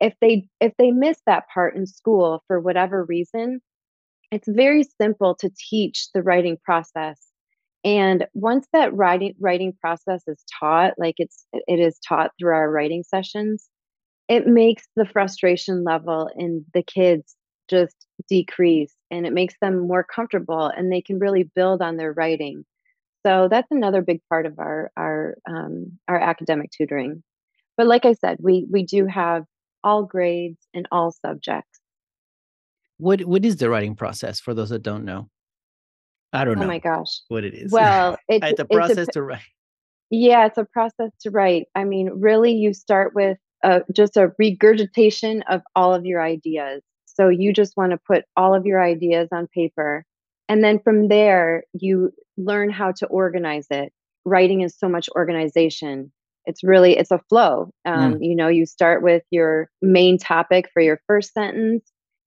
if 0.00 0.14
they 0.20 0.48
if 0.60 0.72
they 0.78 0.90
miss 0.90 1.18
that 1.26 1.44
part 1.52 1.76
in 1.76 1.86
school 1.86 2.42
for 2.46 2.60
whatever 2.60 3.04
reason 3.04 3.60
it's 4.30 4.48
very 4.48 4.84
simple 5.00 5.34
to 5.36 5.50
teach 5.56 6.08
the 6.12 6.22
writing 6.22 6.56
process. 6.64 7.20
And 7.84 8.26
once 8.34 8.66
that 8.72 8.92
writing 8.94 9.34
writing 9.38 9.72
process 9.80 10.22
is 10.26 10.42
taught 10.58 10.94
like 10.98 11.14
it's 11.18 11.46
it 11.52 11.78
is 11.78 11.98
taught 12.00 12.32
through 12.38 12.52
our 12.52 12.70
writing 12.70 13.04
sessions 13.04 13.68
it 14.28 14.46
makes 14.48 14.88
the 14.96 15.06
frustration 15.06 15.84
level 15.84 16.28
in 16.36 16.64
the 16.74 16.82
kids 16.82 17.36
just 17.70 17.94
decrease 18.28 18.92
and 19.10 19.24
it 19.24 19.32
makes 19.32 19.54
them 19.60 19.86
more 19.86 20.02
comfortable 20.02 20.66
and 20.66 20.90
they 20.90 21.00
can 21.00 21.20
really 21.20 21.44
build 21.54 21.80
on 21.80 21.96
their 21.96 22.12
writing. 22.12 22.64
So 23.24 23.48
that's 23.48 23.70
another 23.70 24.02
big 24.02 24.20
part 24.28 24.46
of 24.46 24.58
our 24.58 24.90
our 24.96 25.36
um, 25.48 25.98
our 26.08 26.18
academic 26.18 26.70
tutoring. 26.72 27.22
But 27.76 27.86
like 27.86 28.04
i 28.04 28.14
said 28.14 28.38
we 28.40 28.66
we 28.70 28.84
do 28.84 29.06
have 29.06 29.44
all 29.86 30.02
grades 30.02 30.58
and 30.74 30.86
all 30.90 31.12
subjects. 31.12 31.80
What 32.98 33.22
what 33.22 33.44
is 33.44 33.56
the 33.56 33.70
writing 33.70 33.94
process 33.94 34.40
for 34.40 34.52
those 34.52 34.70
that 34.70 34.82
don't 34.82 35.04
know? 35.04 35.30
I 36.32 36.44
don't 36.44 36.58
oh 36.58 36.60
know. 36.60 36.66
Oh 36.66 36.68
my 36.68 36.78
gosh. 36.78 37.20
What 37.28 37.44
it 37.44 37.54
is. 37.54 37.72
Well, 37.72 38.18
it's, 38.28 38.44
it's 38.44 38.60
a 38.60 38.64
process 38.64 38.98
it's 38.98 39.08
a, 39.10 39.12
to 39.12 39.22
write. 39.22 39.40
Yeah, 40.10 40.46
it's 40.46 40.58
a 40.58 40.64
process 40.64 41.12
to 41.20 41.30
write. 41.30 41.66
I 41.74 41.84
mean, 41.84 42.10
really 42.14 42.52
you 42.52 42.74
start 42.74 43.14
with 43.14 43.38
a, 43.62 43.82
just 43.92 44.16
a 44.16 44.32
regurgitation 44.38 45.42
of 45.48 45.62
all 45.74 45.94
of 45.94 46.04
your 46.04 46.20
ideas. 46.20 46.82
So 47.06 47.28
you 47.28 47.52
just 47.52 47.76
want 47.76 47.92
to 47.92 47.98
put 48.06 48.24
all 48.36 48.54
of 48.54 48.66
your 48.66 48.82
ideas 48.82 49.28
on 49.32 49.46
paper. 49.48 50.04
And 50.48 50.62
then 50.62 50.78
from 50.80 51.08
there, 51.08 51.64
you 51.72 52.12
learn 52.36 52.70
how 52.70 52.92
to 52.92 53.06
organize 53.06 53.66
it. 53.70 53.92
Writing 54.24 54.60
is 54.60 54.76
so 54.76 54.88
much 54.88 55.08
organization. 55.16 56.12
It's 56.46 56.62
really 56.62 56.96
it's 56.96 57.10
a 57.10 57.20
flow. 57.28 57.70
Um, 57.84 58.14
mm. 58.14 58.18
You 58.20 58.36
know, 58.36 58.48
you 58.48 58.66
start 58.66 59.02
with 59.02 59.22
your 59.30 59.68
main 59.82 60.18
topic 60.18 60.70
for 60.72 60.80
your 60.80 61.00
first 61.06 61.32
sentence, 61.32 61.84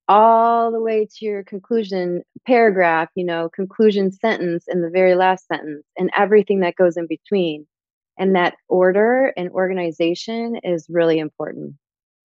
all 0.08 0.70
the 0.70 0.80
way 0.80 1.06
to 1.18 1.24
your 1.24 1.42
conclusion 1.42 2.22
paragraph. 2.46 3.08
You 3.14 3.24
know, 3.24 3.48
conclusion 3.54 4.12
sentence 4.12 4.64
in 4.68 4.82
the 4.82 4.90
very 4.90 5.14
last 5.14 5.46
sentence, 5.46 5.84
and 5.96 6.10
everything 6.16 6.60
that 6.60 6.76
goes 6.76 6.96
in 6.96 7.06
between. 7.06 7.66
And 8.18 8.36
that 8.36 8.54
order 8.68 9.32
and 9.36 9.50
organization 9.50 10.56
is 10.62 10.86
really 10.90 11.18
important. 11.18 11.76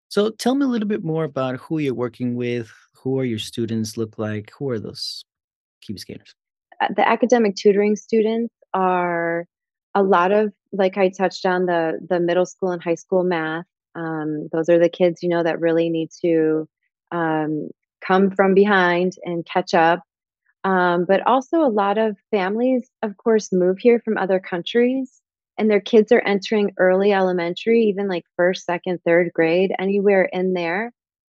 So 0.10 0.32
tell 0.32 0.56
me 0.56 0.66
a 0.66 0.68
little 0.68 0.88
bit 0.88 1.04
more 1.04 1.24
about 1.24 1.58
who 1.58 1.80
you're 1.80 1.94
working 1.94 2.36
with. 2.36 2.72
Who 2.96 3.20
are 3.20 3.26
your 3.26 3.40
students 3.40 3.98
look 3.98 4.18
like? 4.18 4.52
Who 4.58 4.70
are 4.70 4.80
those 4.80 5.24
key 5.82 5.98
scanners? 5.98 6.34
Uh, 6.82 6.88
the 6.96 7.08
academic 7.08 7.56
tutoring 7.56 7.96
students 7.96 8.54
are 8.74 9.46
a 9.98 10.04
lot 10.04 10.32
of 10.32 10.54
like 10.72 10.98
I 10.98 11.10
touched 11.10 11.46
on 11.46 11.66
the 11.66 12.00
the 12.08 12.20
middle 12.20 12.46
school 12.46 12.72
and 12.72 12.84
high 12.84 12.96
school 12.96 13.24
math. 13.24 13.66
Um, 13.96 14.50
those 14.52 14.70
are 14.70 14.80
the 14.80 14.90
kids 14.90 15.24
you 15.24 15.30
know 15.30 15.44
that 15.44 15.60
really 15.60 15.90
need 15.90 16.10
to 16.22 16.68
um, 17.12 17.70
come 18.06 18.32
from 18.32 18.54
behind 18.54 19.14
and 19.24 19.46
catch 19.46 19.74
up. 19.74 20.04
Um, 20.64 21.06
but 21.06 21.26
also 21.26 21.62
a 21.62 21.70
lot 21.70 21.98
of 21.98 22.18
families, 22.32 22.90
of 23.02 23.16
course, 23.18 23.54
move 23.54 23.78
here 23.80 24.02
from 24.04 24.18
other 24.18 24.40
countries 24.40 25.22
and 25.58 25.70
their 25.70 25.82
kids 25.82 26.12
are 26.12 26.22
entering 26.22 26.74
early 26.78 27.12
elementary, 27.12 27.84
even 27.84 28.08
like 28.08 28.26
first, 28.36 28.66
second, 28.66 29.00
third 29.04 29.32
grade, 29.34 29.74
anywhere 29.80 30.24
in 30.24 30.54
there. 30.54 30.94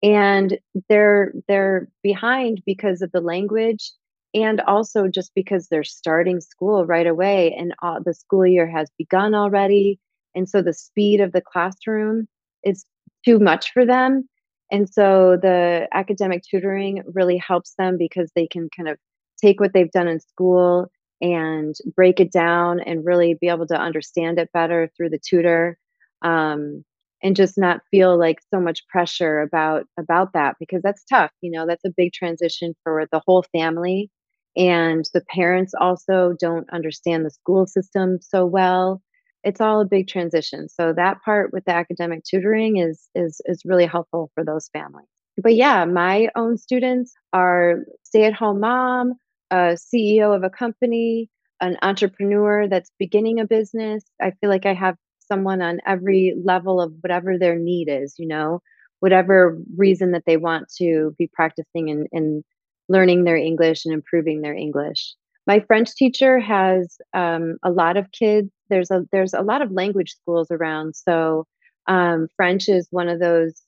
And 0.04 0.58
they're 0.90 1.34
they're 1.48 1.88
behind 2.04 2.62
because 2.66 3.02
of 3.02 3.12
the 3.12 3.22
language 3.22 3.92
and 4.34 4.62
also 4.62 5.08
just 5.08 5.32
because 5.36 5.68
they're 5.68 5.84
starting 5.84 6.42
school 6.42 6.86
right 6.86 7.08
away 7.08 7.56
and 7.58 7.74
uh, 7.82 8.00
the 8.04 8.14
school 8.14 8.46
year 8.46 8.68
has 8.68 8.90
begun 8.98 9.34
already 9.34 10.00
and 10.36 10.48
so 10.50 10.62
the 10.62 10.74
speed 10.74 11.22
of 11.22 11.32
the 11.32 11.42
classroom 11.42 12.28
is 12.64 12.86
too 13.26 13.40
much 13.40 13.72
for 13.72 13.86
them 13.86 14.28
and 14.72 14.90
so 14.90 15.38
the 15.42 15.88
academic 15.94 16.44
tutoring 16.50 17.02
really 17.14 17.38
helps 17.38 17.74
them 17.78 17.98
because 17.98 18.32
they 18.36 18.48
can 18.48 18.70
kind 18.76 18.90
of 18.90 18.98
take 19.42 19.60
what 19.60 19.74
they've 19.74 19.92
done 19.92 20.08
in 20.08 20.20
school 20.20 20.88
and 21.22 21.76
break 21.96 22.20
it 22.20 22.32
down 22.32 22.80
and 22.80 23.06
really 23.06 23.36
be 23.40 23.48
able 23.48 23.68
to 23.68 23.80
understand 23.80 24.38
it 24.38 24.52
better 24.54 24.90
through 24.96 25.10
the 25.10 25.20
tutor 25.20 25.78
um, 26.22 26.84
and 27.24 27.36
just 27.36 27.58
not 27.58 27.82
feel 27.90 28.18
like 28.18 28.38
so 28.54 28.60
much 28.60 28.88
pressure 28.88 29.40
about 29.40 29.86
about 29.98 30.34
that 30.34 30.56
because 30.60 30.82
that's 30.84 31.04
tough 31.06 31.32
you 31.42 31.50
know 31.50 31.66
that's 31.66 31.86
a 31.86 31.94
big 31.96 32.14
transition 32.14 32.76
for 32.84 33.08
the 33.12 33.22
whole 33.26 33.44
family 33.52 34.12
and 34.58 35.06
the 35.14 35.22
parents 35.22 35.74
also 35.80 36.36
don't 36.40 36.70
understand 36.72 37.26
the 37.26 37.32
school 37.32 37.68
system 37.68 38.20
so 38.22 38.46
well. 38.46 39.02
It's 39.44 39.62
all 39.62 39.82
a 39.82 39.86
big 39.86 40.08
transition. 40.08 40.68
So 40.68 40.94
that 40.94 41.22
part 41.24 41.54
with 41.54 41.64
the 41.66 41.76
academic 41.76 42.24
tutoring 42.24 42.78
is 42.78 43.08
is 43.16 43.40
is 43.46 43.62
really 43.66 43.86
helpful 43.86 44.32
for 44.36 44.44
those 44.44 44.70
families. 44.74 45.08
But 45.42 45.56
yeah 45.56 45.86
my 45.86 46.30
own 46.36 46.58
students 46.58 47.14
are 47.34 47.86
stay 48.04 48.26
at 48.26 48.34
home 48.34 48.60
mom 48.60 49.14
a 49.52 49.78
CEO 49.78 50.36
of 50.36 50.44
a 50.44 50.50
company, 50.50 51.30
an 51.62 51.78
entrepreneur 51.82 52.68
that's 52.68 52.92
beginning 53.00 53.40
a 53.40 53.46
business. 53.46 54.04
I 54.22 54.32
feel 54.32 54.50
like 54.50 54.66
I 54.66 54.74
have 54.74 54.96
someone 55.28 55.62
on 55.62 55.80
every 55.86 56.36
level 56.44 56.82
of 56.82 56.94
whatever 57.02 57.38
their 57.38 57.58
need 57.58 57.90
is, 57.90 58.16
you 58.18 58.28
know, 58.28 58.62
whatever 59.00 59.58
reason 59.76 60.12
that 60.12 60.24
they 60.26 60.38
want 60.38 60.68
to 60.78 61.16
be 61.18 61.30
practicing 61.32 61.90
and, 61.90 62.08
and 62.12 62.44
learning 62.90 63.24
their 63.24 63.38
English 63.38 63.86
and 63.86 63.94
improving 63.94 64.42
their 64.42 64.56
English. 64.56 65.16
My 65.46 65.62
French 65.62 65.96
teacher 65.96 66.40
has 66.40 66.98
um, 67.14 67.58
a 67.64 67.72
lot 67.72 67.98
of 67.98 68.12
kids. 68.12 68.50
There's 68.70 68.92
a 68.92 69.06
there's 69.12 69.34
a 69.34 69.42
lot 69.42 69.62
of 69.62 69.72
language 69.72 70.16
schools 70.16 70.52
around, 70.52 70.96
so 70.96 71.46
um, 71.88 72.28
French 72.36 72.68
is 72.68 72.88
one 72.92 73.08
of 73.08 73.20
those 73.20 73.62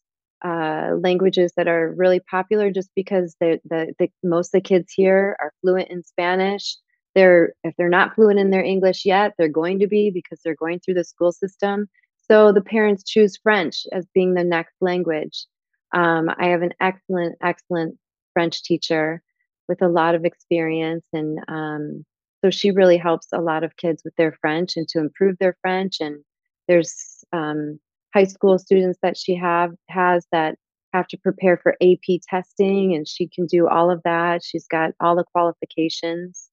uh, 0.43 0.91
languages 1.01 1.53
that 1.57 1.67
are 1.67 1.93
really 1.97 2.19
popular 2.19 2.71
just 2.71 2.89
because 2.95 3.35
the, 3.39 3.59
the 3.69 4.09
most 4.23 4.47
of 4.47 4.61
the 4.61 4.67
kids 4.67 4.91
here 4.93 5.35
are 5.39 5.53
fluent 5.61 5.89
in 5.89 6.03
Spanish. 6.03 6.77
They're 7.15 7.53
if 7.63 7.75
they're 7.77 7.89
not 7.89 8.15
fluent 8.15 8.39
in 8.39 8.49
their 8.49 8.63
English 8.63 9.05
yet, 9.05 9.33
they're 9.37 9.47
going 9.47 9.79
to 9.79 9.87
be 9.87 10.11
because 10.11 10.39
they're 10.43 10.55
going 10.55 10.79
through 10.79 10.93
the 10.93 11.03
school 11.03 11.31
system. 11.31 11.87
So 12.29 12.51
the 12.51 12.61
parents 12.61 13.03
choose 13.03 13.39
French 13.41 13.85
as 13.91 14.05
being 14.13 14.33
the 14.33 14.43
next 14.43 14.75
language. 14.81 15.45
Um, 15.93 16.29
I 16.37 16.49
have 16.49 16.61
an 16.61 16.73
excellent, 16.79 17.35
excellent 17.41 17.97
French 18.39 18.63
teacher 18.63 19.21
with 19.67 19.81
a 19.81 19.89
lot 19.89 20.15
of 20.15 20.23
experience, 20.23 21.05
and 21.13 21.39
um, 21.49 22.05
so 22.41 22.49
she 22.49 22.71
really 22.71 22.97
helps 22.97 23.27
a 23.33 23.41
lot 23.41 23.63
of 23.63 23.75
kids 23.75 24.01
with 24.05 24.15
their 24.15 24.37
French 24.39 24.77
and 24.77 24.87
to 24.89 24.99
improve 24.99 25.37
their 25.39 25.57
French. 25.61 25.97
And 25.99 26.23
there's 26.67 27.23
um, 27.33 27.79
high 28.13 28.23
school 28.23 28.57
students 28.57 28.99
that 29.03 29.17
she 29.17 29.35
have 29.35 29.71
has 29.89 30.25
that 30.31 30.55
have 30.93 31.07
to 31.07 31.17
prepare 31.17 31.57
for 31.57 31.75
AP 31.81 32.21
testing 32.29 32.95
and 32.95 33.07
she 33.07 33.27
can 33.27 33.45
do 33.45 33.67
all 33.67 33.91
of 33.91 34.01
that. 34.03 34.41
She's 34.43 34.67
got 34.67 34.91
all 34.99 35.15
the 35.15 35.25
qualifications. 35.31 36.49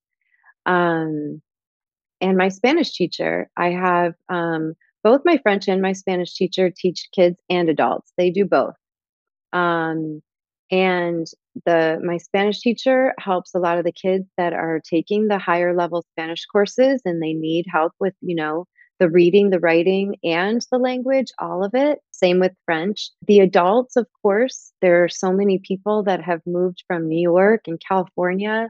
Um, 0.67 1.41
and 2.21 2.37
my 2.37 2.49
Spanish 2.49 2.93
teacher, 2.93 3.49
I 3.57 3.71
have 3.71 4.15
um, 4.29 4.75
both 5.05 5.23
my 5.25 5.39
French 5.39 5.69
and 5.69 5.81
my 5.81 5.93
Spanish 5.93 6.35
teacher 6.35 6.71
teach 6.75 7.09
kids 7.15 7.39
and 7.49 7.69
adults. 7.69 8.13
They 8.19 8.31
do 8.31 8.45
both. 8.45 8.75
Um, 9.53 10.23
and 10.71 11.27
the 11.65 12.01
my 12.05 12.19
Spanish 12.19 12.61
teacher 12.61 13.15
helps 13.19 13.55
a 13.55 13.59
lot 13.59 13.79
of 13.79 13.85
the 13.85 13.93
kids 13.93 14.27
that 14.37 14.53
are 14.53 14.81
taking 14.89 15.29
the 15.29 15.39
higher 15.39 15.75
level 15.75 16.05
Spanish 16.13 16.45
courses 16.47 17.03
and 17.05 17.23
they 17.23 17.33
need 17.33 17.67
help 17.71 17.93
with, 17.99 18.15
you 18.21 18.35
know, 18.35 18.67
the 18.99 19.11
reading, 19.11 19.51
the 19.51 19.61
writing, 19.61 20.17
and 20.25 20.65
the 20.71 20.79
language, 20.79 21.29
all 21.39 21.65
of 21.65 21.73
it. 21.75 21.99
Same 22.11 22.41
with 22.41 22.53
French. 22.65 23.11
The 23.27 23.41
adults, 23.41 23.97
of 23.97 24.07
course, 24.23 24.73
there 24.81 25.05
are 25.05 25.09
so 25.09 25.33
many 25.33 25.59
people 25.59 26.03
that 26.05 26.23
have 26.23 26.41
moved 26.47 26.83
from 26.87 27.09
New 27.09 27.21
York 27.21 27.63
and 27.67 27.81
California 27.87 28.69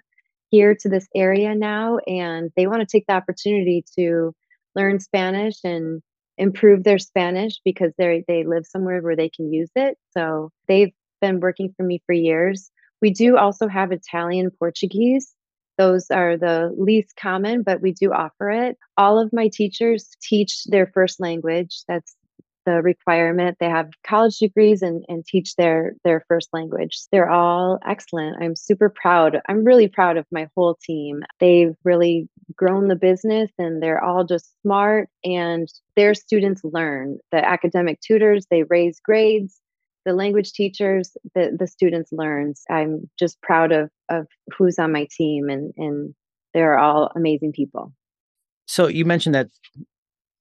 here 0.51 0.77
to 0.81 0.89
this 0.89 1.09
area 1.15 1.55
now, 1.55 1.99
and 2.07 2.51
they 2.57 2.67
want 2.67 2.81
to 2.81 2.87
take 2.87 3.07
the 3.07 3.15
opportunity 3.15 3.85
to 3.99 4.33
learn 4.75 5.01
Spanish 5.01 5.57
and 5.65 6.03
improve 6.39 6.85
their 6.85 6.99
Spanish 6.99 7.61
because 7.65 7.93
they 7.99 8.25
they 8.29 8.45
live 8.45 8.67
somewhere 8.67 9.01
where 9.01 9.17
they 9.17 9.31
can 9.31 9.53
use 9.53 9.71
it. 9.75 9.97
So 10.17 10.51
they've 10.69 10.93
been 11.21 11.41
working 11.41 11.73
for 11.77 11.83
me 11.83 12.03
for 12.07 12.13
years. 12.13 12.71
We 13.03 13.11
do 13.11 13.37
also 13.37 13.69
have 13.69 13.93
Italian 13.93 14.51
Portuguese 14.51 15.37
those 15.79 16.11
are 16.11 16.37
the 16.37 16.75
least 16.77 17.17
common, 17.17 17.63
but 17.63 17.83
we 17.83 17.93
do 17.93 18.13
offer 18.13 18.51
it. 18.51 18.79
All 18.97 19.19
of 19.19 19.33
my 19.33 19.49
teachers 19.49 20.09
teach 20.23 20.65
their 20.65 20.87
first 20.87 21.21
language. 21.21 21.83
That's 21.87 22.17
the 22.65 22.83
requirement. 22.83 23.59
They 23.61 23.69
have 23.69 23.91
college 24.05 24.39
degrees 24.39 24.83
and, 24.83 25.05
and 25.09 25.25
teach 25.25 25.55
their 25.55 25.95
their 26.03 26.25
first 26.27 26.49
language. 26.53 27.03
They're 27.13 27.31
all 27.31 27.79
excellent. 27.87 28.43
I'm 28.43 28.57
super 28.57 28.89
proud. 28.89 29.41
I'm 29.49 29.65
really 29.65 29.87
proud 29.87 30.17
of 30.17 30.27
my 30.33 30.49
whole 30.57 30.77
team. 30.83 31.23
They've 31.39 31.77
really 31.85 32.29
grown 32.57 32.89
the 32.89 32.97
business 32.97 33.51
and 33.59 33.81
they're 33.81 34.03
all 34.03 34.25
just 34.25 34.51
smart 34.63 35.09
and 35.23 35.69
their 35.95 36.15
students 36.15 36.63
learn. 36.65 37.19
The 37.31 37.47
academic 37.47 38.01
tutors, 38.01 38.47
they 38.51 38.65
raise 38.65 38.99
grades 38.99 39.61
the 40.07 40.15
language 40.15 40.53
teachers, 40.53 41.15
the 41.35 41.55
the 41.59 41.67
students 41.67 42.13
learns. 42.13 42.63
I'm 42.71 43.11
just 43.19 43.43
proud 43.43 43.73
of 43.73 43.91
of 44.09 44.27
who's 44.57 44.79
on 44.79 44.93
my 44.93 45.07
team, 45.11 45.51
and 45.51 45.75
and 45.77 46.15
they're 46.55 46.79
all 46.79 47.11
amazing 47.15 47.53
people. 47.53 47.93
So 48.67 48.87
you 48.87 49.05
mentioned 49.05 49.35
that 49.35 49.49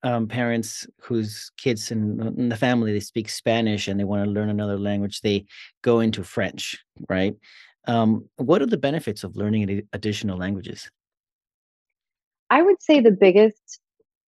um, 0.04 0.28
parents 0.28 0.88
whose 1.02 1.52
kids 1.58 1.92
in, 1.92 2.22
in, 2.38 2.50
the 2.50 2.56
family 2.56 2.94
they 2.94 3.00
speak 3.00 3.28
Spanish 3.28 3.88
and 3.88 4.00
they 4.00 4.04
want 4.04 4.24
to 4.24 4.30
learn 4.30 4.50
another 4.50 4.78
language, 4.78 5.22
they 5.22 5.46
go 5.82 6.00
into 6.00 6.24
French, 6.24 6.78
right? 7.10 7.36
Um, 7.88 8.30
what 8.38 8.62
are 8.62 8.68
the 8.68 8.78
benefits 8.78 9.24
of 9.24 9.36
learning 9.36 9.84
additional 9.94 10.38
languages? 10.38 10.90
I 12.50 12.62
would 12.62 12.82
say 12.82 13.00
the 13.00 13.12
biggest 13.12 13.80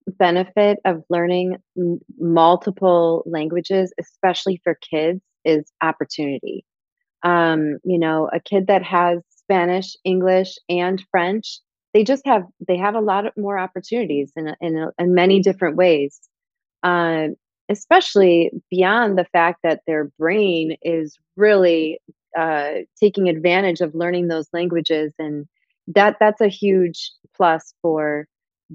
benefit 0.08 0.80
of 0.86 1.04
learning 1.10 1.58
m- 1.78 2.00
multiple 2.18 3.24
languages, 3.26 3.94
especially 4.00 4.60
for 4.64 4.76
kids, 4.76 5.22
is 5.46 5.72
opportunity. 5.82 6.66
Um, 7.24 7.78
you 7.84 8.00
know, 8.00 8.30
a 8.32 8.40
kid 8.40 8.68
that 8.68 8.84
has 8.84 9.20
Spanish, 9.30 9.96
English, 10.04 10.56
and 10.70 11.04
French, 11.12 11.60
they 11.94 12.04
just 12.04 12.26
have 12.26 12.44
they 12.68 12.78
have 12.78 12.96
a 12.96 13.02
lot 13.02 13.26
more 13.38 13.58
opportunities 13.58 14.32
in 14.36 14.56
in, 14.62 14.90
in 15.00 15.14
many 15.14 15.40
different 15.42 15.78
ways. 15.78 16.20
Uh, 16.84 17.30
especially 17.70 18.52
beyond 18.70 19.18
the 19.18 19.26
fact 19.26 19.60
that 19.64 19.82
their 19.88 20.06
brain 20.18 20.78
is 20.84 21.18
really 21.36 22.00
uh, 22.38 22.76
taking 23.00 23.28
advantage 23.28 23.82
of 23.82 23.96
learning 23.96 24.28
those 24.28 24.48
languages, 24.54 25.14
and 25.20 25.46
that 25.88 26.18
that's 26.20 26.42
a 26.42 26.48
huge 26.48 27.12
plus 27.36 27.74
for 27.82 28.28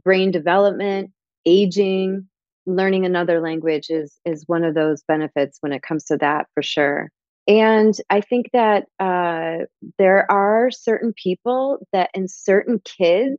brain 0.03 0.31
development, 0.31 1.11
aging, 1.47 2.27
learning 2.67 3.05
another 3.05 3.41
language 3.41 3.87
is 3.91 4.19
is 4.25 4.45
one 4.47 4.65
of 4.65 4.75
those 4.75 5.03
benefits 5.09 5.59
when 5.61 5.73
it 5.73 5.83
comes 5.83 6.05
to 6.05 6.17
that 6.19 6.47
for 6.55 6.63
sure. 6.63 7.11
And 7.49 7.95
I 8.09 8.21
think 8.21 8.51
that 8.53 8.85
uh, 9.01 9.65
there 9.99 10.31
are 10.31 10.71
certain 10.71 11.13
people 11.21 11.85
that, 11.93 12.11
in 12.15 12.29
certain 12.29 12.81
kids, 12.85 13.39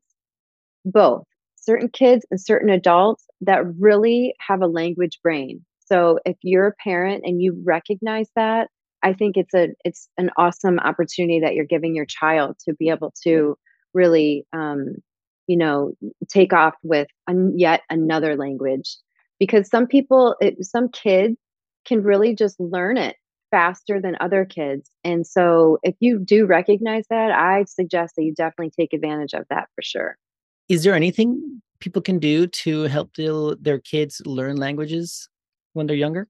both 0.83 1.23
certain 1.55 1.87
kids 1.87 2.25
and 2.29 2.41
certain 2.41 2.69
adults 2.69 3.25
that 3.41 3.63
really 3.79 4.35
have 4.45 4.61
a 4.61 4.67
language 4.67 5.19
brain. 5.23 5.63
So 5.85 6.19
if 6.25 6.35
you're 6.41 6.67
a 6.67 6.73
parent 6.83 7.23
and 7.25 7.41
you 7.41 7.61
recognize 7.65 8.29
that, 8.35 8.67
I 9.03 9.13
think 9.13 9.37
it's 9.37 9.53
a 9.53 9.69
it's 9.85 10.09
an 10.17 10.29
awesome 10.37 10.79
opportunity 10.79 11.39
that 11.41 11.55
you're 11.55 11.65
giving 11.65 11.95
your 11.95 12.05
child 12.05 12.57
to 12.67 12.73
be 12.73 12.89
able 12.89 13.13
to 13.23 13.57
really, 13.93 14.45
um, 14.53 14.95
you 15.47 15.57
know, 15.57 15.93
take 16.29 16.53
off 16.53 16.73
with 16.83 17.07
an, 17.27 17.57
yet 17.57 17.81
another 17.89 18.35
language. 18.35 18.97
Because 19.39 19.69
some 19.69 19.87
people, 19.87 20.35
it, 20.39 20.63
some 20.65 20.89
kids 20.89 21.37
can 21.85 22.03
really 22.03 22.35
just 22.35 22.59
learn 22.59 22.97
it 22.97 23.17
faster 23.51 24.01
than 24.01 24.17
other 24.19 24.45
kids. 24.45 24.89
And 25.03 25.27
so 25.27 25.77
if 25.83 25.95
you 25.99 26.17
do 26.17 26.45
recognize 26.45 27.05
that, 27.09 27.31
I 27.31 27.65
suggest 27.65 28.15
that 28.15 28.23
you 28.23 28.33
definitely 28.33 28.71
take 28.71 28.93
advantage 28.93 29.33
of 29.33 29.45
that 29.49 29.67
for 29.75 29.81
sure. 29.81 30.17
Is 30.69 30.83
there 30.83 30.95
anything 30.95 31.61
people 31.79 32.01
can 32.01 32.17
do 32.17 32.47
to 32.47 32.83
help 32.83 33.11
their 33.15 33.79
kids 33.79 34.21
learn 34.25 34.55
languages 34.55 35.29
when 35.73 35.85
they're 35.85 35.95
younger? 35.95 36.27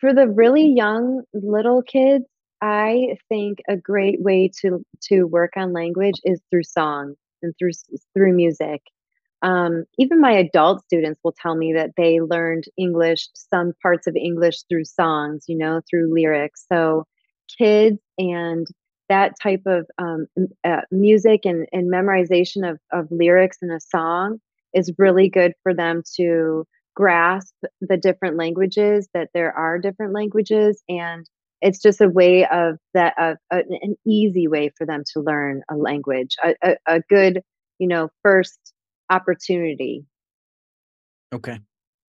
For 0.00 0.14
the 0.14 0.28
really 0.28 0.66
young 0.66 1.22
little 1.34 1.82
kids, 1.82 2.24
I 2.62 3.18
think 3.28 3.58
a 3.68 3.76
great 3.76 4.22
way 4.22 4.50
to 4.60 4.84
to 5.08 5.24
work 5.24 5.52
on 5.56 5.72
language 5.72 6.20
is 6.24 6.40
through 6.50 6.64
song 6.64 7.14
and 7.42 7.54
through 7.58 7.72
through 8.14 8.34
music. 8.34 8.82
Um, 9.46 9.84
even 9.96 10.20
my 10.20 10.32
adult 10.32 10.82
students 10.84 11.20
will 11.22 11.34
tell 11.40 11.54
me 11.54 11.72
that 11.74 11.92
they 11.96 12.20
learned 12.20 12.64
English, 12.76 13.28
some 13.34 13.74
parts 13.80 14.08
of 14.08 14.16
English 14.16 14.62
through 14.68 14.86
songs, 14.86 15.44
you 15.46 15.56
know, 15.56 15.80
through 15.88 16.12
lyrics. 16.12 16.66
So 16.70 17.04
kids 17.56 17.98
and 18.18 18.66
that 19.08 19.34
type 19.40 19.62
of 19.66 19.86
um, 19.98 20.26
uh, 20.64 20.80
music 20.90 21.42
and, 21.44 21.68
and 21.72 21.92
memorization 21.92 22.68
of, 22.68 22.80
of 22.92 23.06
lyrics 23.12 23.58
in 23.62 23.70
a 23.70 23.78
song 23.78 24.38
is 24.74 24.92
really 24.98 25.28
good 25.28 25.52
for 25.62 25.72
them 25.72 26.02
to 26.16 26.66
grasp 26.96 27.54
the 27.80 27.96
different 27.96 28.36
languages 28.36 29.08
that 29.14 29.28
there 29.32 29.52
are 29.52 29.78
different 29.78 30.12
languages 30.12 30.82
and 30.88 31.26
it's 31.60 31.80
just 31.80 32.00
a 32.00 32.08
way 32.08 32.46
of 32.46 32.78
that 32.94 33.14
of 33.18 33.36
an 33.50 33.94
easy 34.06 34.48
way 34.48 34.70
for 34.76 34.86
them 34.86 35.02
to 35.12 35.20
learn 35.20 35.62
a 35.70 35.76
language 35.76 36.36
a, 36.42 36.54
a, 36.62 36.76
a 36.86 37.00
good 37.10 37.42
you 37.78 37.86
know 37.86 38.08
first 38.22 38.65
opportunity. 39.10 40.04
Okay. 41.32 41.58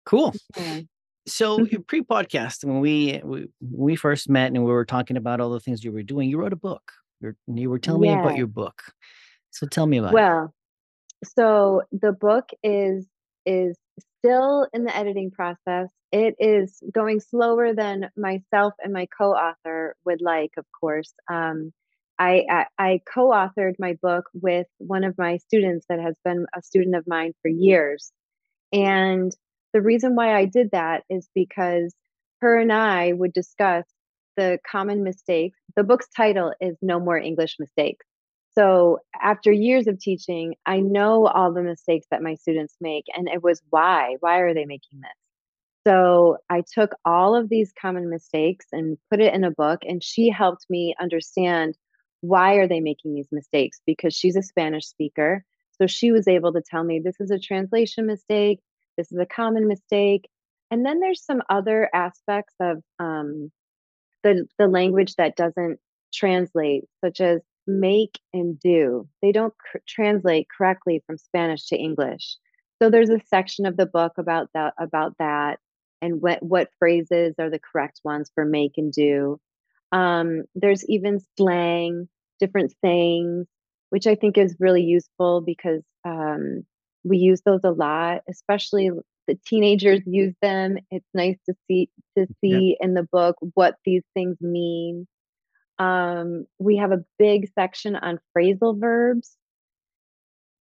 Cool. 0.06 0.34
Yeah. 0.56 0.82
So 1.27 1.60
mm-hmm. 1.60 1.82
pre-podcast, 1.82 2.63
when 2.63 2.80
we, 2.80 3.20
we 3.24 3.48
we 3.60 3.96
first 3.98 4.30
met 4.30 4.48
and 4.48 4.63
we 4.63 4.72
were 4.72 4.86
talking 4.86 5.18
about 5.18 5.42
all 5.42 5.50
the 5.50 5.60
things 5.60 5.84
you 5.84 5.92
were 5.92 6.04
doing, 6.04 6.30
you 6.30 6.39
wrote 6.39 6.54
a 6.54 6.58
book. 6.58 6.92
You're, 7.20 7.36
you 7.48 7.70
were 7.70 7.80
telling 7.80 8.04
yeah. 8.04 8.16
me 8.16 8.22
about 8.22 8.38
your 8.38 8.48
book. 8.48 8.82
So 9.51 9.68
tell 9.68 9.88
me 9.88 9.98
about 9.98 10.13
well, 10.13 10.25
it. 10.25 10.32
Well, 10.32 10.54
so 11.36 11.82
the 11.92 12.13
book 12.13 12.50
is 12.63 13.08
is 13.46 13.75
still 14.20 14.68
in 14.74 14.84
the 14.84 14.96
editing 14.96 15.32
process. 15.32 15.89
It 16.12 16.36
is 16.39 16.82
going 16.94 17.20
slower 17.20 17.74
than 17.74 18.10
myself 18.16 18.74
and 18.82 18.94
my 18.94 19.08
co-author 19.18 19.96
would 20.06 20.22
like, 20.22 20.51
of 20.58 20.66
course. 20.80 21.13
Um, 21.30 21.74
I, 22.19 22.45
I, 22.50 22.65
I 22.79 23.01
co-authored 23.13 23.75
my 23.79 23.97
book 24.01 24.25
with 24.33 24.67
one 24.77 25.03
of 25.03 25.17
my 25.17 25.38
students 25.38 25.86
that 25.89 26.00
has 26.00 26.15
been 26.24 26.45
a 26.55 26.62
student 26.62 26.95
of 26.95 27.05
mine 27.07 27.33
for 27.41 27.50
years, 27.50 28.12
and 28.74 29.31
the 29.74 29.81
reason 29.81 30.15
why 30.15 30.36
I 30.36 30.45
did 30.45 30.71
that 30.71 31.03
is 31.09 31.29
because 31.36 31.93
her 32.41 32.59
and 32.59 32.71
I 32.71 33.13
would 33.13 33.33
discuss 33.33 33.86
the 34.36 34.60
common 34.69 35.03
mistakes. 35.03 35.60
The 35.75 35.84
book's 35.84 36.08
title 36.15 36.53
is 36.62 36.77
No 36.82 36.99
More 36.99 37.17
English 37.17 37.58
Mistakes. 37.60 38.06
So, 38.56 38.99
after 39.21 39.51
years 39.51 39.88
of 39.88 39.99
teaching, 39.99 40.56
I 40.65 40.80
know 40.80 41.27
all 41.27 41.53
the 41.53 41.62
mistakes 41.62 42.08
that 42.10 42.23
my 42.23 42.36
students 42.36 42.75
make, 42.82 43.06
and 43.15 43.27
it 43.27 43.43
was 43.43 43.62
why? 43.69 44.15
Why 44.19 44.39
are 44.39 44.53
they 44.53 44.65
making 44.65 45.01
this? 45.01 45.12
So, 45.86 46.38
I 46.49 46.63
took 46.73 46.95
all 47.06 47.36
of 47.36 47.49
these 47.49 47.71
common 47.80 48.10
mistakes 48.10 48.65
and 48.71 48.97
put 49.12 49.21
it 49.21 49.34
in 49.34 49.43
a 49.43 49.51
book, 49.51 49.82
and 49.84 50.03
she 50.03 50.30
helped 50.30 50.65
me 50.69 50.95
understand 50.99 51.77
why 52.21 52.56
are 52.56 52.67
they 52.67 52.80
making 52.80 53.13
these 53.13 53.30
mistakes? 53.32 53.80
Because 53.86 54.13
she's 54.15 54.36
a 54.36 54.41
Spanish 54.41 54.86
speaker. 54.86 55.43
So 55.80 55.88
she 55.88 56.12
was 56.12 56.27
able 56.27 56.53
to 56.53 56.62
tell 56.62 56.84
me 56.84 56.99
this 56.99 57.19
is 57.19 57.32
a 57.32 57.39
translation 57.39 58.08
mistake, 58.08 58.60
this 58.97 59.12
is 59.12 59.19
a 59.19 59.25
common 59.25 59.67
mistake. 59.67 60.27
And 60.71 60.86
then 60.86 60.99
there's 60.99 61.23
some 61.23 61.41
other 61.49 61.89
aspects 61.93 62.56
of 62.60 62.82
um, 62.99 63.51
the, 64.23 64.45
the 64.58 64.67
language 64.67 65.15
that 65.15 65.38
doesn't 65.38 65.80
translate, 66.13 66.86
such 67.03 67.21
as 67.21 67.41
make 67.67 68.19
and 68.34 68.60
do. 68.60 69.08
They 69.21 69.32
don't 69.32 69.53
cr- 69.58 69.77
translate 69.88 70.47
correctly 70.56 71.03
from 71.06 71.17
Spanish 71.17 71.67
to 71.67 71.77
English. 71.77 72.38
So 72.82 72.89
there's 72.89 73.10
a 73.10 73.21
section 73.27 73.65
of 73.65 73.77
the 73.77 73.86
book 73.86 74.13
about 74.17 74.49
that 74.53 74.73
about 74.80 75.13
that 75.19 75.60
and 76.01 76.21
what 76.21 76.41
what 76.43 76.69
phrases 76.80 77.36
are 77.39 77.49
the 77.49 77.60
correct 77.60 78.01
ones 78.03 78.32
for 78.34 78.45
make 78.45 78.73
and 78.77 78.91
do. 78.91 79.39
Um, 79.91 80.43
there's 80.56 80.86
even 80.89 81.19
slang, 81.38 82.10
different 82.39 82.73
sayings, 82.84 83.47
which 83.89 84.08
I 84.08 84.15
think 84.15 84.38
is 84.38 84.56
really 84.60 84.84
useful 84.84 85.41
because 85.41 85.84
um, 86.06 86.65
we 87.04 87.17
use 87.17 87.41
those 87.45 87.62
a 87.63 87.71
lot, 87.71 88.21
especially 88.30 88.89
the 89.28 89.38
teenagers 89.45 90.02
use 90.06 90.34
them. 90.41 90.78
It's 90.91 91.08
nice 91.13 91.38
to 91.47 91.56
see 91.67 91.89
to 92.17 92.28
see 92.41 92.78
in 92.80 92.93
the 92.93 93.08
book 93.12 93.36
what 93.54 93.76
these 93.86 94.04
things 94.13 94.38
mean. 94.41 95.08
Um, 95.80 96.45
we 96.60 96.78
have 96.78 96.91
a 96.91 97.04
big 97.19 97.50
section 97.54 97.95
on 97.95 98.19
phrasal 98.36 98.80
verbs 98.80 99.38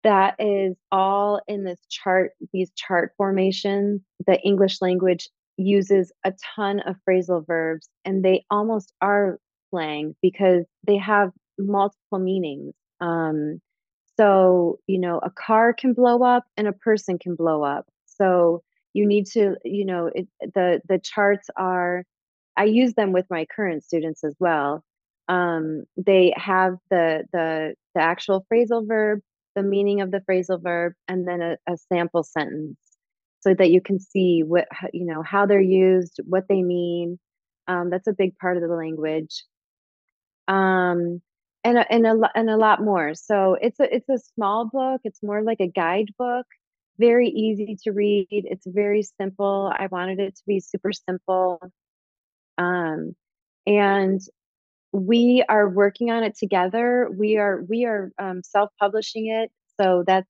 that 0.04 0.36
is 0.38 0.76
all 0.92 1.40
in 1.48 1.64
this 1.64 1.78
chart, 1.88 2.32
these 2.52 2.70
chart 2.76 3.12
formations. 3.16 4.02
The 4.26 4.38
English 4.40 4.80
language 4.80 5.28
uses 5.56 6.12
a 6.24 6.32
ton 6.56 6.80
of 6.80 6.96
phrasal 7.08 7.46
verbs 7.46 7.88
and 8.04 8.24
they 8.24 8.44
almost 8.50 8.92
are 9.00 9.38
slang 9.70 10.14
because 10.22 10.64
they 10.86 10.96
have 10.96 11.30
multiple 11.58 12.18
meanings. 12.18 12.74
Um, 13.00 13.60
so, 14.16 14.78
you 14.86 14.98
know, 14.98 15.18
a 15.18 15.30
car 15.30 15.72
can 15.72 15.92
blow 15.92 16.22
up 16.22 16.44
and 16.56 16.68
a 16.68 16.72
person 16.72 17.18
can 17.18 17.34
blow 17.34 17.62
up. 17.62 17.86
So 18.06 18.62
you 18.92 19.06
need 19.06 19.26
to, 19.32 19.56
you 19.64 19.84
know, 19.84 20.10
it, 20.14 20.28
the 20.40 20.80
the 20.88 20.98
charts 20.98 21.48
are. 21.56 22.04
I 22.56 22.64
use 22.64 22.94
them 22.94 23.12
with 23.12 23.26
my 23.28 23.46
current 23.46 23.82
students 23.82 24.22
as 24.22 24.36
well. 24.38 24.84
Um, 25.28 25.84
they 25.96 26.32
have 26.36 26.76
the 26.90 27.24
the 27.32 27.74
the 27.96 28.00
actual 28.00 28.46
phrasal 28.52 28.86
verb, 28.86 29.20
the 29.56 29.64
meaning 29.64 30.00
of 30.00 30.12
the 30.12 30.22
phrasal 30.28 30.62
verb, 30.62 30.92
and 31.08 31.26
then 31.26 31.42
a, 31.42 31.56
a 31.68 31.76
sample 31.76 32.22
sentence 32.22 32.78
so 33.44 33.54
that 33.54 33.70
you 33.70 33.80
can 33.80 34.00
see 34.00 34.42
what 34.42 34.66
you 34.92 35.04
know 35.04 35.22
how 35.22 35.44
they're 35.46 35.60
used 35.60 36.20
what 36.24 36.48
they 36.48 36.62
mean 36.62 37.18
um, 37.66 37.90
that's 37.90 38.06
a 38.06 38.12
big 38.12 38.36
part 38.38 38.56
of 38.56 38.62
the 38.62 38.74
language. 38.74 39.44
Um, 40.48 41.22
and 41.66 41.78
a, 41.78 41.92
and 41.92 42.06
a 42.06 42.30
and 42.34 42.50
a 42.50 42.56
lot 42.56 42.82
more. 42.82 43.14
So 43.14 43.56
it's 43.60 43.80
a 43.80 43.94
it's 43.94 44.08
a 44.08 44.18
small 44.34 44.68
book 44.70 45.00
it's 45.04 45.22
more 45.22 45.42
like 45.42 45.60
a 45.60 45.66
guidebook 45.66 46.46
very 46.98 47.28
easy 47.28 47.76
to 47.82 47.90
read 47.90 48.28
it's 48.30 48.66
very 48.68 49.02
simple 49.02 49.72
i 49.76 49.88
wanted 49.90 50.20
it 50.20 50.36
to 50.36 50.42
be 50.46 50.60
super 50.60 50.92
simple. 50.92 51.60
Um, 52.58 53.16
and 53.66 54.20
we 54.92 55.44
are 55.48 55.68
working 55.68 56.10
on 56.10 56.22
it 56.22 56.36
together 56.38 57.08
we 57.10 57.38
are 57.38 57.62
we 57.68 57.86
are 57.86 58.12
um, 58.18 58.42
self-publishing 58.42 59.26
it 59.28 59.50
so 59.80 60.04
that's 60.06 60.28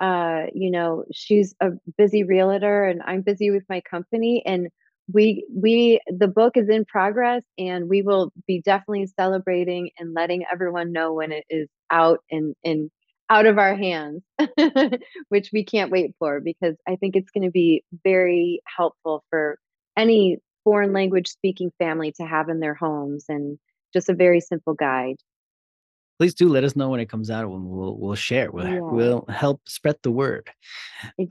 uh, 0.00 0.46
you 0.54 0.70
know, 0.70 1.04
she's 1.12 1.54
a 1.60 1.70
busy 1.96 2.22
realtor 2.22 2.84
and 2.84 3.02
I'm 3.04 3.22
busy 3.22 3.50
with 3.50 3.64
my 3.68 3.80
company 3.80 4.42
and 4.44 4.68
we 5.12 5.46
we 5.54 6.00
the 6.08 6.28
book 6.28 6.56
is 6.56 6.68
in 6.68 6.84
progress 6.84 7.42
and 7.58 7.88
we 7.88 8.02
will 8.02 8.32
be 8.46 8.60
definitely 8.60 9.06
celebrating 9.06 9.90
and 9.98 10.14
letting 10.14 10.44
everyone 10.50 10.92
know 10.92 11.12
when 11.12 11.32
it 11.32 11.44
is 11.48 11.68
out 11.90 12.20
and 12.30 12.54
and 12.64 12.90
out 13.30 13.46
of 13.46 13.58
our 13.58 13.76
hands 13.76 14.22
which 15.28 15.50
we 15.52 15.64
can't 15.64 15.92
wait 15.92 16.12
for 16.18 16.40
because 16.40 16.74
i 16.88 16.96
think 16.96 17.14
it's 17.14 17.30
going 17.30 17.44
to 17.44 17.50
be 17.50 17.84
very 18.04 18.60
helpful 18.76 19.22
for 19.30 19.58
any 19.96 20.38
foreign 20.64 20.92
language 20.92 21.28
speaking 21.28 21.70
family 21.78 22.12
to 22.12 22.24
have 22.24 22.48
in 22.48 22.60
their 22.60 22.74
homes 22.74 23.24
and 23.28 23.58
just 23.92 24.08
a 24.08 24.14
very 24.14 24.40
simple 24.40 24.74
guide 24.74 25.16
please 26.18 26.34
do 26.34 26.48
let 26.48 26.64
us 26.64 26.76
know 26.76 26.88
when 26.88 27.00
it 27.00 27.08
comes 27.08 27.30
out 27.30 27.44
and 27.44 27.64
we'll 27.64 27.96
we'll 27.96 28.14
share 28.14 28.50
we'll, 28.50 28.66
yeah. 28.66 28.80
we'll 28.80 29.24
help 29.28 29.60
spread 29.66 29.96
the 30.02 30.10
word 30.10 30.50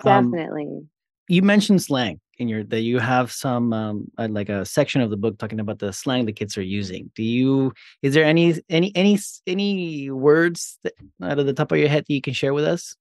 definitely 0.03 0.67
um, 0.67 0.89
you 1.27 1.41
mentioned 1.41 1.81
slang 1.81 2.19
in 2.37 2.47
your 2.47 2.63
that 2.63 2.81
you 2.81 2.99
have 2.99 3.31
some 3.31 3.73
um, 3.73 4.11
uh, 4.17 4.27
like 4.29 4.49
a 4.49 4.65
section 4.65 5.01
of 5.01 5.09
the 5.09 5.17
book 5.17 5.37
talking 5.37 5.59
about 5.59 5.79
the 5.79 5.91
slang 5.93 6.25
the 6.25 6.33
kids 6.33 6.57
are 6.57 6.63
using 6.63 7.11
do 7.15 7.23
you 7.23 7.73
is 8.01 8.13
there 8.13 8.25
any 8.25 8.61
any 8.69 8.91
any 8.95 9.19
any 9.47 10.11
words 10.11 10.77
that, 10.83 10.93
out 11.23 11.39
of 11.39 11.45
the 11.45 11.53
top 11.53 11.71
of 11.71 11.77
your 11.77 11.89
head 11.89 12.03
that 12.07 12.13
you 12.13 12.21
can 12.21 12.33
share 12.33 12.53
with 12.53 12.65
us 12.65 12.95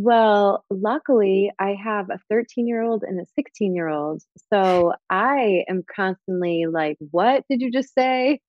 Well, 0.00 0.64
luckily, 0.70 1.50
I 1.58 1.74
have 1.74 2.08
a 2.08 2.20
13-year-old 2.32 3.02
and 3.02 3.18
a 3.18 3.26
16-year-old, 3.36 4.22
so 4.48 4.94
I 5.10 5.64
am 5.68 5.82
constantly 5.82 6.66
like, 6.70 6.98
"What 7.10 7.42
did 7.50 7.60
you 7.60 7.72
just 7.72 7.94
say?" 7.94 8.38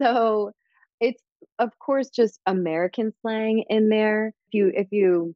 So, 0.00 0.52
it's, 1.00 1.22
of 1.58 1.78
course, 1.78 2.10
just 2.10 2.40
American 2.46 3.12
slang 3.22 3.64
in 3.68 3.88
there. 3.88 4.28
If 4.48 4.54
you 4.54 4.72
if 4.74 4.88
you 4.92 5.34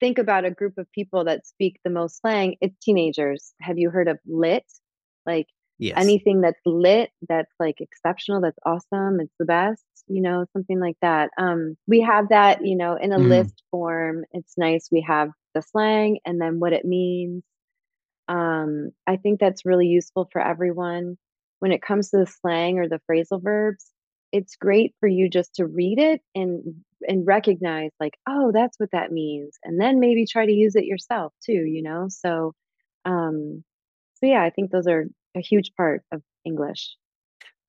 think 0.00 0.18
about 0.18 0.44
a 0.44 0.50
group 0.50 0.78
of 0.78 0.90
people 0.92 1.24
that 1.24 1.46
speak 1.46 1.78
the 1.84 1.90
most 1.90 2.20
slang, 2.20 2.56
it's 2.60 2.76
teenagers. 2.80 3.54
Have 3.60 3.78
you 3.78 3.90
heard 3.90 4.08
of 4.08 4.18
lit? 4.26 4.64
Like, 5.26 5.46
Yes. 5.78 6.16
anything 6.16 6.40
that's 6.40 6.60
lit, 6.66 7.10
that's, 7.28 7.52
like, 7.60 7.76
exceptional, 7.80 8.40
that's 8.40 8.58
awesome, 8.66 9.20
it's 9.20 9.34
the 9.38 9.44
best, 9.46 9.84
you 10.08 10.20
know, 10.22 10.44
something 10.52 10.80
like 10.80 10.96
that. 11.02 11.30
Um, 11.38 11.76
we 11.86 12.00
have 12.00 12.28
that, 12.30 12.64
you 12.66 12.76
know, 12.76 12.96
in 12.96 13.12
a 13.12 13.18
Mhm. 13.18 13.22
list 13.22 13.62
form. 13.70 14.24
It's 14.32 14.54
nice. 14.58 14.88
We 14.90 15.02
have 15.02 15.30
the 15.54 15.62
slang 15.62 16.18
and 16.26 16.40
then 16.40 16.58
what 16.60 16.72
it 16.72 16.84
means. 16.84 17.44
Um, 18.28 18.92
I 19.06 19.16
think 19.16 19.40
that's 19.40 19.66
really 19.66 19.88
useful 19.88 20.28
for 20.32 20.40
everyone. 20.42 21.18
When 21.60 21.72
it 21.72 21.82
comes 21.82 22.10
to 22.10 22.18
the 22.18 22.26
slang 22.26 22.78
or 22.78 22.88
the 22.88 23.00
phrasal 23.10 23.42
verbs, 23.42 23.91
it's 24.32 24.56
great 24.56 24.94
for 25.00 25.06
you 25.08 25.28
just 25.28 25.54
to 25.56 25.66
read 25.66 25.98
it 25.98 26.22
and 26.34 26.62
and 27.08 27.26
recognize 27.26 27.90
like, 28.00 28.18
"Oh, 28.28 28.52
that's 28.52 28.78
what 28.78 28.90
that 28.92 29.12
means," 29.12 29.58
and 29.64 29.80
then 29.80 30.00
maybe 30.00 30.26
try 30.26 30.46
to 30.46 30.52
use 30.52 30.76
it 30.76 30.84
yourself 30.84 31.32
too, 31.44 31.52
you 31.52 31.82
know? 31.82 32.06
So, 32.08 32.54
um, 33.04 33.64
so 34.14 34.26
yeah, 34.26 34.42
I 34.42 34.50
think 34.50 34.70
those 34.70 34.86
are 34.86 35.06
a 35.34 35.40
huge 35.40 35.72
part 35.76 36.02
of 36.12 36.22
English. 36.44 36.96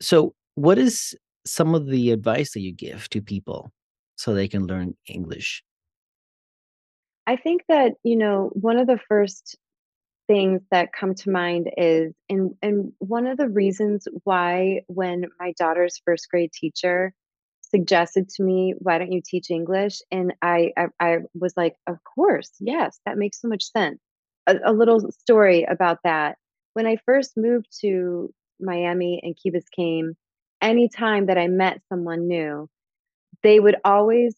So, 0.02 0.36
what 0.56 0.78
is 0.78 1.16
some 1.46 1.76
of 1.76 1.88
the 1.88 2.12
advice 2.12 2.54
that 2.54 2.62
you 2.62 2.74
give 2.74 3.10
to 3.10 3.22
people 3.22 3.72
so 4.16 4.34
they 4.34 4.48
can 4.48 4.68
learn 4.68 4.96
English? 5.08 5.64
I 7.26 7.38
think 7.38 7.62
that, 7.70 7.94
you 8.04 8.18
know, 8.18 8.52
one 8.54 8.78
of 8.78 8.88
the 8.88 9.00
first 9.08 9.58
things 10.28 10.62
that 10.72 10.94
come 10.94 11.14
to 11.16 11.30
mind 11.32 11.70
is 11.78 12.14
and 12.30 12.54
and 12.62 12.94
one 13.00 13.28
of 13.28 13.38
the 13.38 13.50
reasons 13.50 14.08
why 14.24 14.82
when 14.88 15.26
my 15.40 15.54
daughter's 15.60 16.02
1st 16.06 16.30
grade 16.30 16.52
teacher 16.54 17.14
suggested 17.62 18.30
to 18.30 18.44
me, 18.44 18.76
"Why 18.80 18.98
don't 19.00 19.12
you 19.12 19.22
teach 19.26 19.50
English?" 19.52 20.02
and 20.12 20.34
I 20.42 20.72
I 20.78 20.88
I 21.00 21.18
was 21.40 21.54
like, 21.58 21.76
"Of 21.88 21.98
course, 22.04 22.52
yes, 22.60 23.00
that 23.06 23.18
makes 23.18 23.42
so 23.42 23.48
much 23.50 23.66
sense." 23.72 24.00
A 24.48 24.58
a 24.66 24.74
little 24.74 25.12
story 25.12 25.64
about 25.64 26.00
that. 26.04 26.38
When 26.74 26.88
I 26.88 26.98
first 27.06 27.34
moved 27.38 27.68
to 27.82 28.34
Miami 28.60 29.20
and 29.24 29.36
Key 29.36 29.52
Biscayne, 29.52 30.14
anytime 30.62 31.28
that 31.28 31.38
I 31.38 31.48
met 31.48 31.82
someone 31.90 32.28
new, 32.28 32.70
they 33.44 33.60
would 33.60 33.78
always 33.86 34.36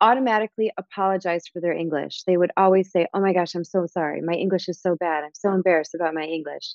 automatically 0.00 0.72
apologize 0.78 1.46
for 1.52 1.60
their 1.60 1.72
English. 1.72 2.24
They 2.24 2.36
would 2.36 2.52
always 2.56 2.90
say, 2.92 3.06
"Oh 3.14 3.20
my 3.20 3.32
gosh, 3.32 3.54
I'm 3.54 3.64
so 3.64 3.86
sorry. 3.86 4.20
My 4.22 4.34
English 4.34 4.68
is 4.68 4.80
so 4.80 4.96
bad. 4.96 5.24
I'm 5.24 5.34
so 5.34 5.52
embarrassed 5.52 5.94
about 5.94 6.14
my 6.14 6.24
English." 6.24 6.74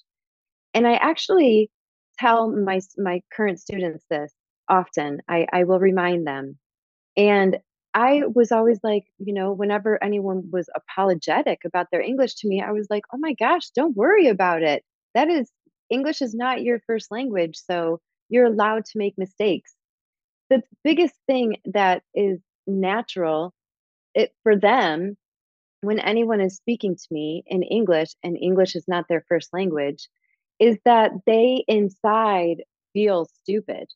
And 0.73 0.87
I 0.87 0.95
actually 0.95 1.71
tell 2.19 2.49
my 2.51 2.81
my 2.97 3.21
current 3.33 3.59
students 3.59 4.05
this 4.09 4.33
often. 4.69 5.21
I 5.29 5.47
I 5.53 5.63
will 5.65 5.79
remind 5.79 6.27
them. 6.27 6.59
And 7.17 7.59
I 7.95 8.23
was 8.35 8.51
always 8.51 8.79
like, 8.83 9.05
you 9.19 9.33
know, 9.33 9.53
whenever 9.53 10.03
anyone 10.03 10.49
was 10.51 10.69
apologetic 10.75 11.59
about 11.65 11.87
their 11.91 12.01
English 12.01 12.35
to 12.37 12.47
me, 12.49 12.61
I 12.61 12.71
was 12.71 12.87
like, 12.89 13.03
"Oh 13.13 13.17
my 13.19 13.33
gosh, 13.35 13.69
don't 13.71 13.95
worry 13.97 14.27
about 14.27 14.63
it. 14.63 14.83
That 15.15 15.29
is 15.29 15.51
English 15.89 16.21
is 16.21 16.35
not 16.35 16.63
your 16.63 16.79
1st 16.87 17.11
language, 17.11 17.57
so 17.57 18.01
you're 18.29 18.45
allowed 18.47 18.85
to 18.87 18.97
make 18.99 19.17
mistakes." 19.17 19.75
The 20.49 20.63
biggest 20.83 21.15
thing 21.27 21.57
that 21.65 22.03
is 22.15 22.39
natural, 22.67 23.53
it 24.15 24.33
for 24.43 24.57
them, 24.57 25.17
when 25.81 25.99
anyone 25.99 26.41
is 26.41 26.55
speaking 26.55 26.95
to 26.95 27.07
me 27.11 27.43
in 27.47 27.63
English, 27.63 28.09
and 28.23 28.37
English 28.41 28.75
is 28.75 28.85
not 28.87 29.05
their 29.09 29.25
1st 29.29 29.49
language, 29.53 30.09
is 30.59 30.77
that 30.85 31.11
they 31.27 31.63
inside 31.67 32.63
feel 32.93 33.25
stupid. 33.43 33.87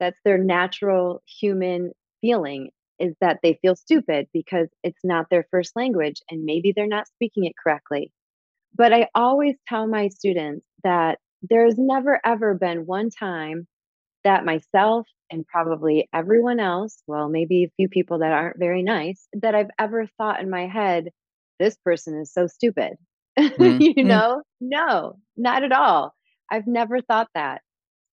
That's 0.00 0.18
their 0.24 0.38
natural 0.38 1.22
human 1.40 1.92
feeling, 2.20 2.70
is 2.98 3.14
that 3.20 3.40
they 3.42 3.58
feel 3.62 3.76
stupid 3.76 4.28
because 4.32 4.68
it's 4.82 5.04
not 5.04 5.26
their 5.30 5.46
1st 5.52 5.76
language, 5.76 6.20
and 6.30 6.44
maybe 6.44 6.72
they're 6.74 6.86
not 6.88 7.08
speaking 7.08 7.44
it 7.44 7.54
correctly. 7.62 8.12
But 8.74 8.92
I 8.92 9.08
always 9.14 9.56
tell 9.68 9.86
my 9.86 10.08
students 10.08 10.66
that 10.84 11.18
there's 11.42 11.76
never 11.78 12.20
ever 12.24 12.54
been 12.54 12.86
one 12.86 13.10
time 13.10 13.66
that 14.24 14.44
myself 14.44 15.06
and 15.32 15.46
probably 15.46 16.08
everyone 16.14 16.60
else, 16.60 17.02
well, 17.08 17.28
maybe 17.28 17.64
a 17.64 17.72
few 17.76 17.88
people 17.88 18.20
that 18.20 18.32
aren't 18.32 18.58
very 18.60 18.82
nice, 18.84 19.28
that 19.34 19.54
I've 19.56 19.70
ever 19.80 20.06
thought 20.18 20.40
in 20.42 20.50
my 20.50 20.66
head, 20.68 21.10
"This 21.60 21.76
person 21.78 22.18
is 22.20 22.32
so 22.32 22.46
stupid." 22.48 22.94
Mm, 23.58 23.84
You 23.96 24.04
mm. 24.04 24.06
know? 24.06 24.42
No, 24.60 25.14
not 25.36 25.64
at 25.64 25.72
all. 25.72 26.14
I've 26.50 26.66
never 26.68 27.00
thought 27.02 27.28
that. 27.34 27.62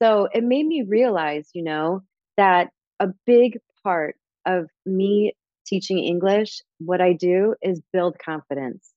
So, 0.02 0.30
it 0.34 0.44
made 0.44 0.66
me 0.68 0.84
realize, 0.84 1.50
you 1.54 1.64
know, 1.64 2.02
that 2.38 2.72
a 3.00 3.10
big 3.26 3.60
part 3.84 4.16
of 4.46 4.70
me 4.86 5.34
teaching 5.68 6.00
English, 6.00 6.62
what 6.80 7.02
I 7.02 7.14
do 7.14 7.56
is 7.62 7.82
build 7.94 8.18
confidence. 8.20 8.94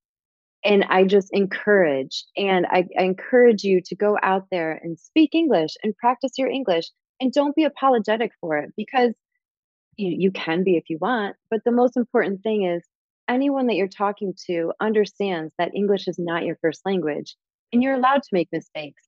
And 0.64 0.84
I 0.84 1.04
just 1.04 1.28
encourage, 1.32 2.24
and 2.36 2.66
I 2.66 2.86
I 2.98 3.02
encourage 3.04 3.64
you 3.64 3.80
to 3.86 3.96
go 3.96 4.16
out 4.22 4.46
there 4.50 4.72
and 4.82 4.98
speak 4.98 5.34
English 5.34 5.72
and 5.82 5.96
practice 5.96 6.32
your 6.38 6.48
English, 6.48 6.86
and 7.22 7.32
don't 7.32 7.54
be 7.54 7.62
apologetic 7.62 8.32
for 8.40 8.58
it 8.58 8.72
because 8.76 9.14
you 9.96 10.14
you 10.18 10.32
can 10.32 10.64
be 10.64 10.76
if 10.76 10.90
you 10.90 10.98
want, 11.00 11.36
but 11.50 11.60
the 11.64 11.70
most 11.70 11.96
important 11.96 12.42
thing 12.42 12.64
is 12.64 12.82
anyone 13.28 13.68
that 13.68 13.76
you're 13.76 13.86
talking 13.86 14.34
to 14.48 14.72
understands 14.80 15.52
that 15.56 15.74
English 15.74 16.08
is 16.08 16.18
not 16.18 16.44
your 16.44 16.56
1st 16.64 16.80
language, 16.84 17.36
and 17.72 17.82
you're 17.82 17.94
allowed 17.94 18.22
to 18.24 18.28
make 18.32 18.48
mistakes, 18.50 19.02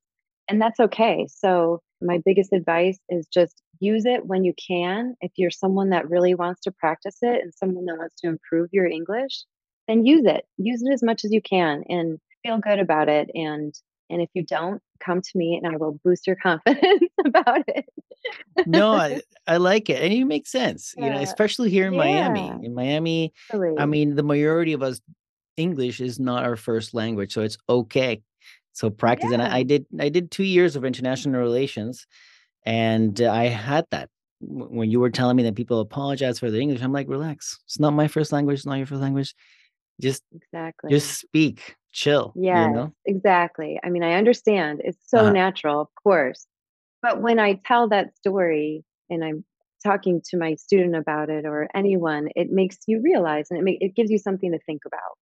and 0.48 0.62
that's 0.62 0.78
okay. 0.78 1.26
So, 1.28 1.80
my 2.00 2.20
biggest 2.24 2.52
advice 2.52 2.98
is 3.08 3.26
just 3.26 3.60
use 3.80 4.04
it 4.06 4.24
when 4.24 4.44
you 4.44 4.54
can. 4.68 5.16
If 5.20 5.32
you're 5.36 5.50
someone 5.50 5.90
that 5.90 6.08
really 6.08 6.36
wants 6.36 6.60
to 6.62 6.70
practice 6.70 7.16
it 7.22 7.42
and 7.42 7.52
someone 7.52 7.86
that 7.86 7.98
wants 7.98 8.14
to 8.20 8.28
improve 8.28 8.68
your 8.72 8.86
English, 8.86 9.44
then 9.88 10.06
use 10.06 10.24
it. 10.24 10.44
Use 10.56 10.82
it 10.84 10.92
as 10.92 11.02
much 11.02 11.24
as 11.24 11.32
you 11.32 11.42
can 11.42 11.82
and 11.88 12.20
feel 12.44 12.58
good 12.58 12.78
about 12.78 13.08
it, 13.08 13.28
and 13.34 13.74
and 14.08 14.22
if 14.22 14.28
you 14.34 14.44
don't, 14.44 14.80
come 15.00 15.20
to 15.20 15.30
me 15.38 15.60
and 15.62 15.72
I 15.72 15.76
will 15.76 15.98
boost 16.04 16.26
your 16.26 16.36
confidence 16.42 17.10
about 17.24 17.62
it. 17.68 17.86
No, 18.66 18.94
I 18.94 19.20
I 19.46 19.58
like 19.58 19.90
it, 19.90 20.02
and 20.02 20.12
it 20.12 20.24
makes 20.24 20.50
sense, 20.50 20.94
you 20.96 21.10
know, 21.10 21.18
especially 21.18 21.70
here 21.70 21.86
in 21.86 21.94
Miami. 21.96 22.58
In 22.62 22.74
Miami, 22.74 23.32
I 23.76 23.86
mean, 23.86 24.14
the 24.16 24.22
majority 24.22 24.72
of 24.72 24.82
us 24.82 25.00
English 25.56 26.00
is 26.00 26.18
not 26.20 26.44
our 26.44 26.56
1st 26.56 26.94
language, 26.94 27.32
so 27.34 27.42
it's 27.42 27.58
okay. 27.68 28.22
So, 28.72 28.90
practice 28.90 29.32
and 29.32 29.42
I 29.42 29.58
I 29.58 29.62
did 29.64 29.86
I 30.00 30.08
did 30.10 30.30
2 30.30 30.44
years 30.44 30.76
of 30.76 30.84
international 30.84 31.40
relations, 31.40 32.06
and 32.66 33.20
I 33.20 33.46
had 33.46 33.86
that. 33.92 34.10
When 34.40 34.90
you 34.90 35.00
were 35.00 35.10
telling 35.10 35.36
me 35.36 35.42
that 35.44 35.56
people 35.56 35.80
apologize 35.80 36.38
for 36.40 36.50
their 36.50 36.60
English, 36.60 36.82
I'm 36.82 36.92
like, 36.92 37.08
"Relax. 37.08 37.58
It's 37.66 37.80
not 37.80 37.92
my 37.94 38.08
1st 38.08 38.32
language, 38.32 38.58
it's 38.60 38.66
not 38.66 38.76
your 38.78 38.86
1st 38.86 39.02
language. 39.02 39.34
Just 40.00 40.22
Exactly. 40.34 40.90
just 40.90 41.20
speak. 41.20 41.76
Chill." 41.94 42.36
You 42.50 42.68
Yes, 42.68 42.74
know? 42.74 42.92
exactly. 43.06 43.80
I 43.84 43.90
mean, 43.90 44.02
I 44.02 44.14
understand. 44.14 44.82
It's 44.84 44.98
so 45.08 45.18
Uh-huh. 45.18 45.32
natural, 45.32 45.80
of 45.80 45.88
course. 46.02 46.46
But 47.02 47.22
when 47.22 47.38
I 47.40 47.54
tell 47.66 47.88
that 47.90 48.16
story 48.16 48.84
and 49.10 49.24
I'm 49.24 49.44
talking 49.84 50.22
to 50.30 50.38
my 50.38 50.56
student 50.56 50.96
about 50.96 51.30
it 51.30 51.46
or 51.46 51.68
anyone, 51.74 52.28
it 52.36 52.50
makes 52.50 52.78
you 52.88 53.00
realize 53.02 53.48
and 53.50 53.60
it 53.60 53.64
ma 53.64 53.72
it 53.80 53.94
gives 53.96 54.10
you 54.10 54.18
something 54.18 54.52
to 54.52 54.58
think 54.60 54.82
about. 54.86 55.16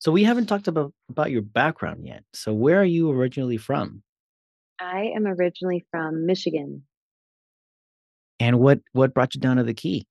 So, 0.00 0.12
we 0.12 0.24
haven't 0.24 0.46
talked 0.46 0.68
about 0.68 0.92
about 1.08 1.30
your 1.30 1.42
background 1.42 2.06
yet. 2.06 2.24
So, 2.34 2.52
where 2.52 2.80
are 2.80 2.84
you 2.84 3.10
originally 3.10 3.56
from? 3.56 4.02
I 4.78 5.12
am 5.14 5.26
originally 5.26 5.84
from 5.90 6.26
Michigan. 6.26 6.86
And 8.40 8.58
what 8.60 8.80
what 8.92 9.14
brought 9.14 9.34
you 9.34 9.40
down 9.40 9.56
to 9.56 9.62
the 9.62 9.74
Key? 9.74 10.06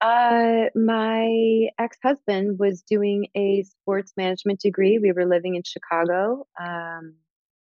Uh, 0.00 0.66
my 0.76 1.68
ex-husband 1.78 2.58
was 2.58 2.82
doing 2.82 3.26
a 3.34 3.64
sports 3.64 4.12
management 4.16 4.60
degree. 4.60 4.98
We 4.98 5.12
were 5.12 5.26
living 5.26 5.56
in 5.56 5.62
Chicago, 5.64 6.46
um, 6.60 7.14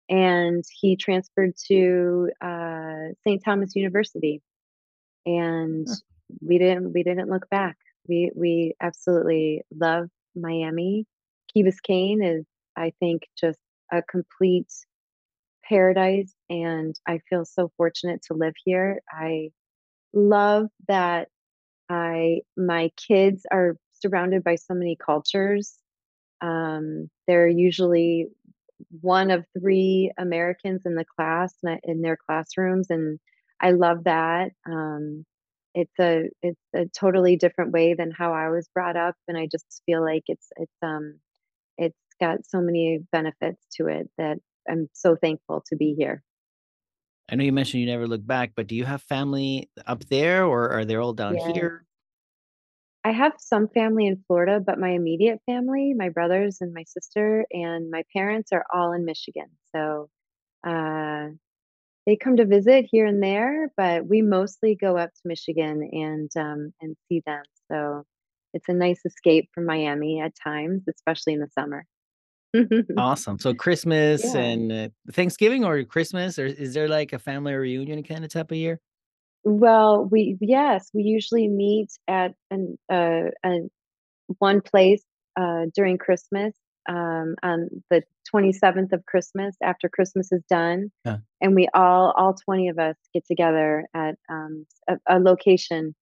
and 0.08 0.64
he 0.80 0.96
transferred 0.96 1.54
to, 1.68 2.30
uh, 2.42 3.14
St. 3.26 3.42
Thomas 3.44 3.76
University, 3.76 4.42
and 5.26 5.86
Huh. 5.86 5.96
we 6.42 6.58
didn't 6.58 6.92
we 6.92 7.02
didn't 7.02 7.30
look 7.30 7.48
back. 7.50 7.76
We 8.08 8.32
we 8.36 8.74
absolutely 8.80 9.62
love 9.74 10.08
Miami. 10.36 11.06
Key 11.52 11.64
Biscayne 11.64 12.24
is, 12.40 12.46
I 12.76 12.92
think, 13.00 13.22
just 13.38 13.60
a 13.92 14.02
complete 14.02 14.72
paradise, 15.64 16.34
and 16.50 16.94
I 17.06 17.20
feel 17.28 17.44
so 17.44 17.70
fortunate 17.76 18.22
to 18.28 18.34
live 18.34 18.54
here. 18.64 19.00
I 19.10 19.50
love 20.12 20.68
that 20.88 21.28
I 21.88 22.42
my 22.56 22.90
kids 22.96 23.46
are 23.50 23.76
surrounded 23.92 24.44
by 24.44 24.56
so 24.56 24.74
many 24.74 24.96
cultures. 24.96 25.76
Um, 26.40 27.10
they're 27.26 27.48
usually 27.48 28.28
1 29.00 29.30
of 29.30 29.44
3 29.58 30.12
Americans 30.18 30.82
in 30.86 30.94
the 30.94 31.04
class, 31.04 31.54
in 31.84 32.02
their 32.02 32.16
classrooms, 32.16 32.88
and 32.90 33.18
I 33.60 33.72
love 33.72 34.04
that. 34.04 34.52
Um, 34.66 35.24
it's 35.74 35.98
a 36.00 36.30
it's 36.42 36.60
a 36.74 36.86
totally 36.98 37.36
different 37.36 37.72
way 37.72 37.94
than 37.94 38.10
how 38.12 38.32
I 38.32 38.48
was 38.50 38.68
brought 38.74 38.96
up, 38.96 39.16
and 39.28 39.36
I 39.38 39.46
just 39.50 39.82
feel 39.86 40.02
like 40.02 40.24
it's 40.28 40.48
it's 40.56 40.72
um 40.82 41.20
it's 41.78 41.96
got 42.20 42.46
so 42.46 42.60
many 42.60 43.00
benefits 43.12 43.64
to 43.78 43.88
it 43.88 44.10
that 44.18 44.38
I'm 44.70 44.88
so 44.94 45.16
thankful 45.16 45.64
to 45.68 45.76
be 45.76 45.94
here. 45.98 46.22
I 47.28 47.36
know 47.36 47.44
you 47.44 47.52
mentioned 47.52 47.80
you 47.80 47.86
never 47.86 48.06
look 48.08 48.26
back, 48.26 48.52
but 48.54 48.66
do 48.66 48.74
you 48.74 48.84
have 48.84 49.02
family 49.02 49.70
up 49.86 50.04
there 50.06 50.44
or 50.46 50.70
are 50.70 50.84
they 50.84 50.96
all 50.96 51.12
down 51.12 51.36
Yeah. 51.36 51.38
here? 51.38 51.84
I 53.04 53.12
have 53.12 53.34
some 53.38 53.68
family 53.68 54.06
in 54.06 54.22
Florida, 54.26 54.60
but 54.60 54.78
my 54.78 54.90
immediate 54.90 55.40
family, 55.46 55.94
my 55.94 56.08
brothers 56.10 56.58
and 56.60 56.74
my 56.74 56.84
sister 56.84 57.46
and 57.50 57.90
my 57.90 58.02
parents 58.12 58.52
are 58.52 58.64
all 58.72 58.92
in 58.92 59.04
Michigan. 59.04 59.56
So, 59.74 60.10
uh, 60.66 61.28
they 62.06 62.16
come 62.16 62.36
to 62.38 62.46
visit 62.46 62.86
here 62.90 63.06
and 63.06 63.22
there, 63.22 63.72
but 63.76 64.06
we 64.06 64.22
mostly 64.22 64.76
go 64.76 64.96
up 64.98 65.10
to 65.14 65.20
Michigan 65.24 65.88
and 65.92 66.30
um, 66.36 66.74
and 66.80 66.96
see 67.08 67.22
them. 67.26 67.44
So 67.70 68.04
it's 68.54 68.68
a 68.68 68.74
nice 68.74 69.02
escape 69.06 69.50
from 69.54 69.66
Miami 69.66 70.20
at 70.20 70.34
times, 70.42 70.84
especially 70.88 71.34
in 71.34 71.40
the 71.40 71.48
summer. 71.50 71.86
Awesome. 72.96 73.38
So 73.38 73.54
Christmas 73.54 74.22
yeah. 74.24 74.40
and 74.40 74.72
uh, 74.72 74.88
Thanksgiving 75.12 75.64
or 75.64 75.82
Christmas, 75.84 76.38
or 76.38 76.46
is 76.46 76.74
there 76.74 76.88
like 76.88 77.12
a 77.12 77.18
family 77.18 77.54
reunion 77.54 78.02
kind 78.02 78.24
of 78.24 78.30
type 78.30 78.50
of 78.50 78.56
year? 78.56 78.80
Well, 79.44 80.08
we 80.10 80.36
yes, 80.40 80.90
we 80.92 81.02
usually 81.02 81.48
meet 81.48 81.88
at 82.06 82.34
an 82.50 82.78
uh, 82.90 83.30
an 83.42 83.70
one 84.38 84.60
place 84.60 85.04
uh, 85.38 85.66
during 85.74 85.98
Christmas 85.98 86.54
um, 86.88 87.34
on 87.42 87.68
the 87.90 88.02
27th 88.34 88.92
of 88.92 89.04
Christmas 89.06 89.56
after 89.62 89.88
Christmas 89.88 90.32
is 90.32 90.42
done, 90.50 90.90
Yeah, 91.04 91.18
and 91.40 91.54
we 91.54 91.68
all 91.74 92.12
all 92.16 92.34
20 92.34 92.68
of 92.68 92.78
us 92.78 92.96
get 93.14 93.24
together 93.26 93.86
at 93.94 94.16
um, 94.28 94.66
a, 94.88 94.96
a 95.08 95.18
location 95.18 95.94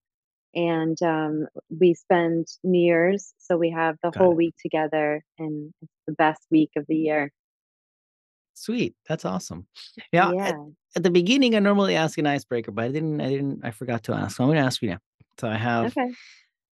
and 0.57 1.01
um, 1.03 1.47
we 1.79 1.95
spend 1.95 2.47
New 2.65 2.81
Year's, 2.81 3.35
so 3.39 3.57
we 3.57 3.71
have 3.71 3.97
the 4.03 4.11
got 4.11 4.21
whole 4.21 4.33
it. 4.33 4.37
week 4.37 4.55
together, 4.61 5.23
and 5.39 5.73
it's 5.83 5.93
the 6.07 6.15
best 6.15 6.41
week 6.51 6.71
of 6.77 6.85
the 6.89 6.97
year. 6.97 7.31
Sweet. 8.55 8.95
That's 9.07 9.27
awesome. 9.27 9.67
Yeah. 10.13 10.33
At, 10.33 10.55
at 10.97 11.03
the 11.03 11.11
beginning, 11.11 11.55
I 11.55 11.59
normally 11.59 11.95
ask 11.95 12.17
an 12.17 12.27
icebreaker, 12.27 12.71
but 12.71 12.87
I 12.87 12.89
didn't, 12.89 13.21
I 13.21 13.29
didn't, 13.29 13.61
I 13.63 13.71
forgot 13.71 14.05
to 14.05 14.15
ask. 14.15 14.37
So 14.37 14.45
I'm 14.45 14.49
going 14.49 14.59
to 14.59 14.65
ask 14.65 14.81
you 14.81 14.91
now. 14.91 14.99
So 15.39 15.47
I 15.47 15.57
have, 15.59 15.87
Okay. 15.97 16.11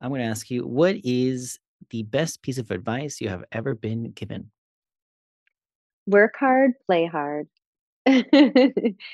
I'm 0.03 0.11
going 0.11 0.21
to 0.21 0.27
ask 0.27 0.51
you, 0.51 0.67
what 0.67 0.97
is 1.03 1.59
the 1.89 2.03
best 2.03 2.43
piece 2.43 2.59
of 2.59 2.71
advice 2.71 3.19
you 3.23 3.31
have 3.31 3.45
ever 3.51 3.75
been 3.75 4.11
given? 4.13 4.51
Work 6.07 6.35
hard, 6.39 6.73
play 6.87 7.07
hard. 7.07 7.49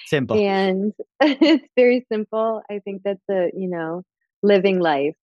Simple. 0.06 0.36
and 0.36 0.92
it's 1.20 1.68
very 1.76 2.04
simple. 2.10 2.62
I 2.68 2.80
think 2.80 3.02
that's 3.04 3.22
a, 3.30 3.50
you 3.54 3.68
know, 3.68 4.02
living 4.42 4.80
life. 4.80 5.14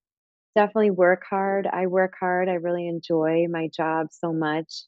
Definitely 0.56 0.92
work 0.92 1.24
hard. 1.30 1.68
I 1.68 1.88
work 1.88 2.14
hard. 2.20 2.50
I 2.50 2.54
really 2.54 2.88
enjoy 2.88 3.48
my 3.50 3.70
job 3.76 4.08
so 4.12 4.32
much. 4.32 4.84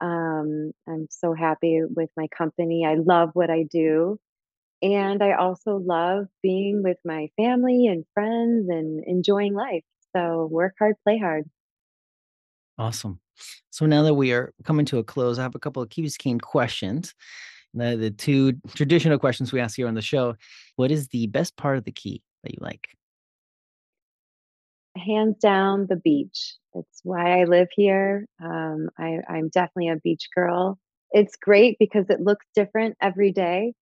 Um, 0.00 0.72
I'm 0.88 1.08
so 1.10 1.34
happy 1.34 1.82
with 1.84 2.10
my 2.16 2.28
company. 2.28 2.86
I 2.86 2.94
love 2.94 3.30
what 3.34 3.50
I 3.50 3.64
do. 3.64 4.18
And 4.82 5.22
I 5.22 5.34
also 5.34 5.76
love 5.76 6.26
being 6.42 6.82
with 6.82 6.96
my 7.04 7.28
family 7.36 7.86
and 7.86 8.04
friends 8.14 8.68
and 8.70 9.04
enjoying 9.04 9.54
life. 9.54 9.84
So 10.16 10.48
work 10.50 10.74
hard, 10.78 10.96
play 11.04 11.18
hard. 11.18 11.44
Awesome. 12.78 13.20
So 13.70 13.84
now 13.84 14.02
that 14.02 14.14
we 14.14 14.32
are 14.32 14.54
coming 14.64 14.86
to 14.86 14.98
a 14.98 15.04
close, 15.04 15.38
I 15.38 15.42
have 15.42 15.54
a 15.54 15.58
couple 15.58 15.82
of 15.82 15.90
Key 15.90 16.02
Biscayne 16.02 16.40
questions. 16.40 17.14
The, 17.74 17.96
the 17.96 18.10
two 18.10 18.54
traditional 18.74 19.18
questions 19.18 19.52
we 19.52 19.60
ask 19.60 19.76
here 19.76 19.86
on 19.86 19.94
the 19.94 20.02
show. 20.02 20.34
What 20.76 20.90
is 20.90 21.08
the 21.08 21.26
best 21.28 21.56
part 21.56 21.76
of 21.76 21.84
the 21.84 21.92
key 21.92 22.22
that 22.42 22.52
you 22.52 22.58
like? 22.60 22.88
Hands 24.96 25.36
down, 25.38 25.86
the 25.88 25.96
beach. 25.96 26.56
It's 26.74 27.00
why 27.04 27.40
I 27.40 27.44
live 27.44 27.68
here. 27.72 28.26
Um, 28.42 28.90
I, 28.98 29.18
I'm 29.28 29.48
definitely 29.48 29.88
a 29.88 29.96
beach 29.96 30.28
girl. 30.34 30.78
It's 31.12 31.36
great 31.36 31.76
because 31.78 32.06
it 32.10 32.20
looks 32.20 32.46
different 32.54 32.96
every 33.00 33.32
day. 33.32 33.74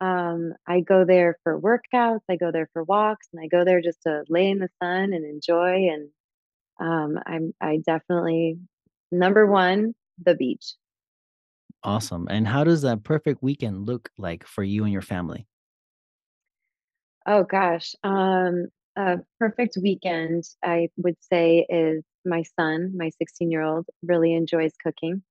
Um, 0.00 0.54
I 0.66 0.80
go 0.80 1.04
there 1.06 1.38
for 1.44 1.60
workouts, 1.60 2.20
I 2.30 2.36
go 2.36 2.52
there 2.52 2.68
for 2.72 2.84
walks, 2.84 3.28
and 3.32 3.42
I 3.42 3.48
go 3.48 3.64
there 3.64 3.82
just 3.82 4.02
to 4.04 4.24
lay 4.28 4.50
in 4.50 4.58
the 4.58 4.68
sun 4.82 5.12
and 5.14 5.24
enjoy. 5.24 5.88
And 5.90 6.10
um, 6.80 7.18
I'm 7.26 7.54
I 7.60 7.78
definitely 7.84 8.58
number 9.12 9.46
one, 9.46 9.94
the 10.24 10.34
beach. 10.34 10.74
Awesome. 11.82 12.26
And 12.30 12.46
how 12.48 12.64
does 12.64 12.80
that 12.82 13.04
perfect 13.04 13.42
weekend 13.42 13.86
look 13.86 14.10
like 14.18 14.46
for 14.46 14.62
you 14.62 14.84
and 14.84 14.92
your 14.92 15.02
family? 15.02 15.46
Oh 17.26 17.44
gosh. 17.44 17.94
Um, 18.02 18.66
a 18.96 19.18
perfect 19.38 19.78
weekend, 19.82 20.44
I 20.64 20.88
would 20.96 21.16
say, 21.22 21.66
is 21.68 22.04
my 22.24 22.42
son, 22.58 22.92
my 22.96 23.10
16 23.18 23.50
year 23.50 23.62
old, 23.62 23.86
really 24.02 24.34
enjoys 24.34 24.72
cooking. 24.82 25.22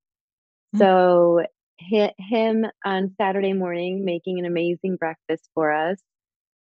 Mm, 0.75 0.79
So, 0.79 1.45
hi- 1.81 2.13
him 2.17 2.65
on 2.85 3.15
Saturday 3.17 3.53
morning 3.53 4.05
making 4.05 4.39
an 4.39 4.45
amazing 4.45 4.97
breakfast 4.97 5.49
for 5.53 5.71
us, 5.71 5.99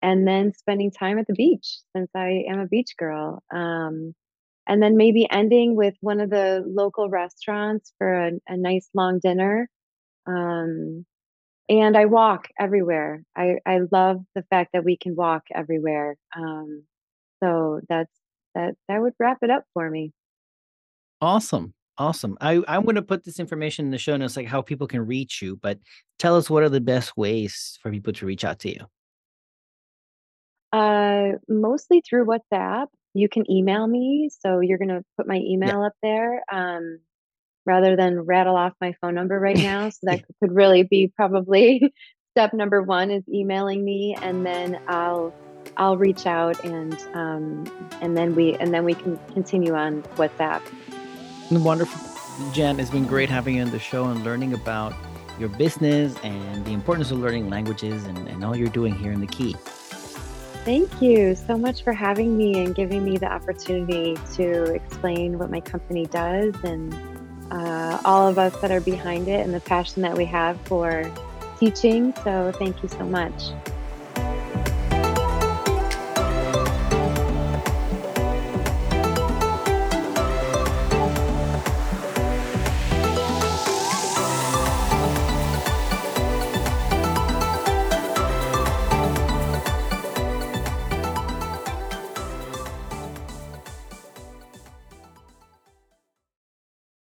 and 0.02 0.26
then 0.26 0.52
spending 0.52 0.90
time 0.90 1.18
at 1.18 1.26
the 1.26 1.34
beach 1.34 1.78
since 1.96 2.10
I 2.14 2.44
am 2.48 2.60
a 2.60 2.66
beach 2.66 2.96
girl. 2.98 3.42
Um, 3.52 4.14
and 4.68 4.82
then 4.82 4.96
maybe 4.96 5.28
ending 5.30 5.76
with 5.76 5.94
one 6.00 6.20
of 6.20 6.30
the 6.30 6.64
local 6.66 7.08
restaurants 7.10 7.92
for 7.98 8.12
a, 8.28 8.32
a 8.48 8.56
nice 8.56 8.88
long 8.94 9.20
dinner. 9.20 9.68
Um, 10.26 11.06
and 11.68 11.96
I 11.96 12.06
walk 12.06 12.48
everywhere. 12.58 13.24
I 13.36 13.58
I 13.66 13.80
love 13.92 14.22
the 14.34 14.42
fact 14.50 14.70
that 14.72 14.84
we 14.84 14.96
can 14.96 15.16
walk 15.16 15.44
everywhere. 15.54 16.16
Um, 16.36 16.84
so 17.42 17.80
that's 17.88 18.12
that 18.54 18.76
that 18.88 19.00
would 19.02 19.14
wrap 19.20 19.38
it 19.42 19.50
up 19.50 19.64
for 19.74 19.88
me. 19.90 20.12
Awesome. 21.20 21.74
Awesome. 21.98 22.36
I, 22.40 22.62
I'm 22.68 22.84
going 22.84 22.96
to 22.96 23.02
put 23.02 23.24
this 23.24 23.38
information 23.38 23.84
in 23.84 23.90
the 23.90 23.98
show 23.98 24.16
notes, 24.16 24.36
like 24.36 24.46
how 24.46 24.62
people 24.62 24.86
can 24.86 25.06
reach 25.06 25.42
you, 25.42 25.56
but 25.56 25.78
tell 26.18 26.36
us 26.36 26.48
what 26.50 26.62
are 26.62 26.68
the 26.68 26.80
best 26.80 27.16
ways 27.16 27.78
for 27.82 27.90
people 27.90 28.12
to 28.14 28.26
reach 28.26 28.44
out 28.44 28.58
to 28.60 28.70
you? 28.70 28.86
Uh, 30.72 31.32
mostly 31.48 32.02
through 32.08 32.26
WhatsApp. 32.26 32.86
You 33.14 33.28
can 33.28 33.50
email 33.50 33.86
me, 33.86 34.30
so 34.40 34.60
you're 34.60 34.78
gonna 34.78 35.04
put 35.18 35.26
my 35.26 35.36
Yeah. 35.62 35.72
email 35.72 35.82
up 35.82 35.92
there, 36.02 36.42
um, 36.50 37.00
rather 37.64 37.96
than 37.96 38.20
rattle 38.20 38.56
off 38.56 38.72
my 38.80 38.94
phone 39.00 39.14
number 39.14 39.38
right 39.38 39.56
now. 39.58 39.88
So 39.88 39.98
that 40.02 40.22
could 40.40 40.52
really 40.52 40.82
be 40.82 41.12
probably 41.14 41.92
step 42.32 42.52
number 42.52 42.82
1 42.82 43.10
is 43.10 43.22
emailing 43.28 43.84
me, 43.84 44.16
and 44.20 44.44
then 44.44 44.80
I'll 44.88 45.34
I'll 45.76 45.96
reach 45.96 46.26
out 46.26 46.62
and 46.64 46.94
um, 47.14 47.64
and 48.00 48.16
then 48.16 48.34
we 48.34 48.54
and 48.56 48.74
then 48.74 48.84
we 48.84 48.94
can 48.94 49.18
continue 49.32 49.74
on 49.74 50.02
WhatsApp. 50.16 50.62
Wonderful. 51.50 52.00
Jen, 52.52 52.80
it's 52.80 52.90
been 52.90 53.06
great 53.06 53.28
having 53.28 53.56
you 53.56 53.62
on 53.62 53.70
the 53.70 53.78
show 53.78 54.06
and 54.06 54.24
learning 54.24 54.54
about 54.54 54.94
your 55.38 55.50
business 55.50 56.16
and 56.22 56.64
the 56.64 56.72
importance 56.72 57.10
of 57.10 57.18
learning 57.18 57.50
languages 57.50 58.04
and, 58.04 58.28
and 58.28 58.44
all 58.44 58.56
you're 58.56 58.68
doing 58.68 58.94
here 58.94 59.12
in 59.12 59.20
the 59.20 59.26
Key. 59.26 59.54
Thank 60.64 61.02
you 61.02 61.34
so 61.34 61.58
much 61.58 61.82
for 61.82 61.92
having 61.92 62.36
me 62.36 62.64
and 62.64 62.74
giving 62.74 63.04
me 63.04 63.18
the 63.18 63.30
opportunity 63.30 64.16
to 64.34 64.74
explain 64.74 65.38
what 65.38 65.50
my 65.50 65.60
company 65.60 66.06
does 66.06 66.54
and 66.62 66.94
uh, 67.52 68.00
all 68.04 68.26
of 68.26 68.38
us 68.38 68.56
that 68.60 68.70
are 68.70 68.80
behind 68.80 69.28
it 69.28 69.44
and 69.44 69.52
the 69.52 69.60
passion 69.60 70.02
that 70.02 70.16
we 70.16 70.24
have 70.24 70.60
for 70.62 71.10
teaching. 71.60 72.14
So, 72.24 72.52
thank 72.58 72.82
you 72.82 72.88
so 72.88 73.04
much. 73.04 73.50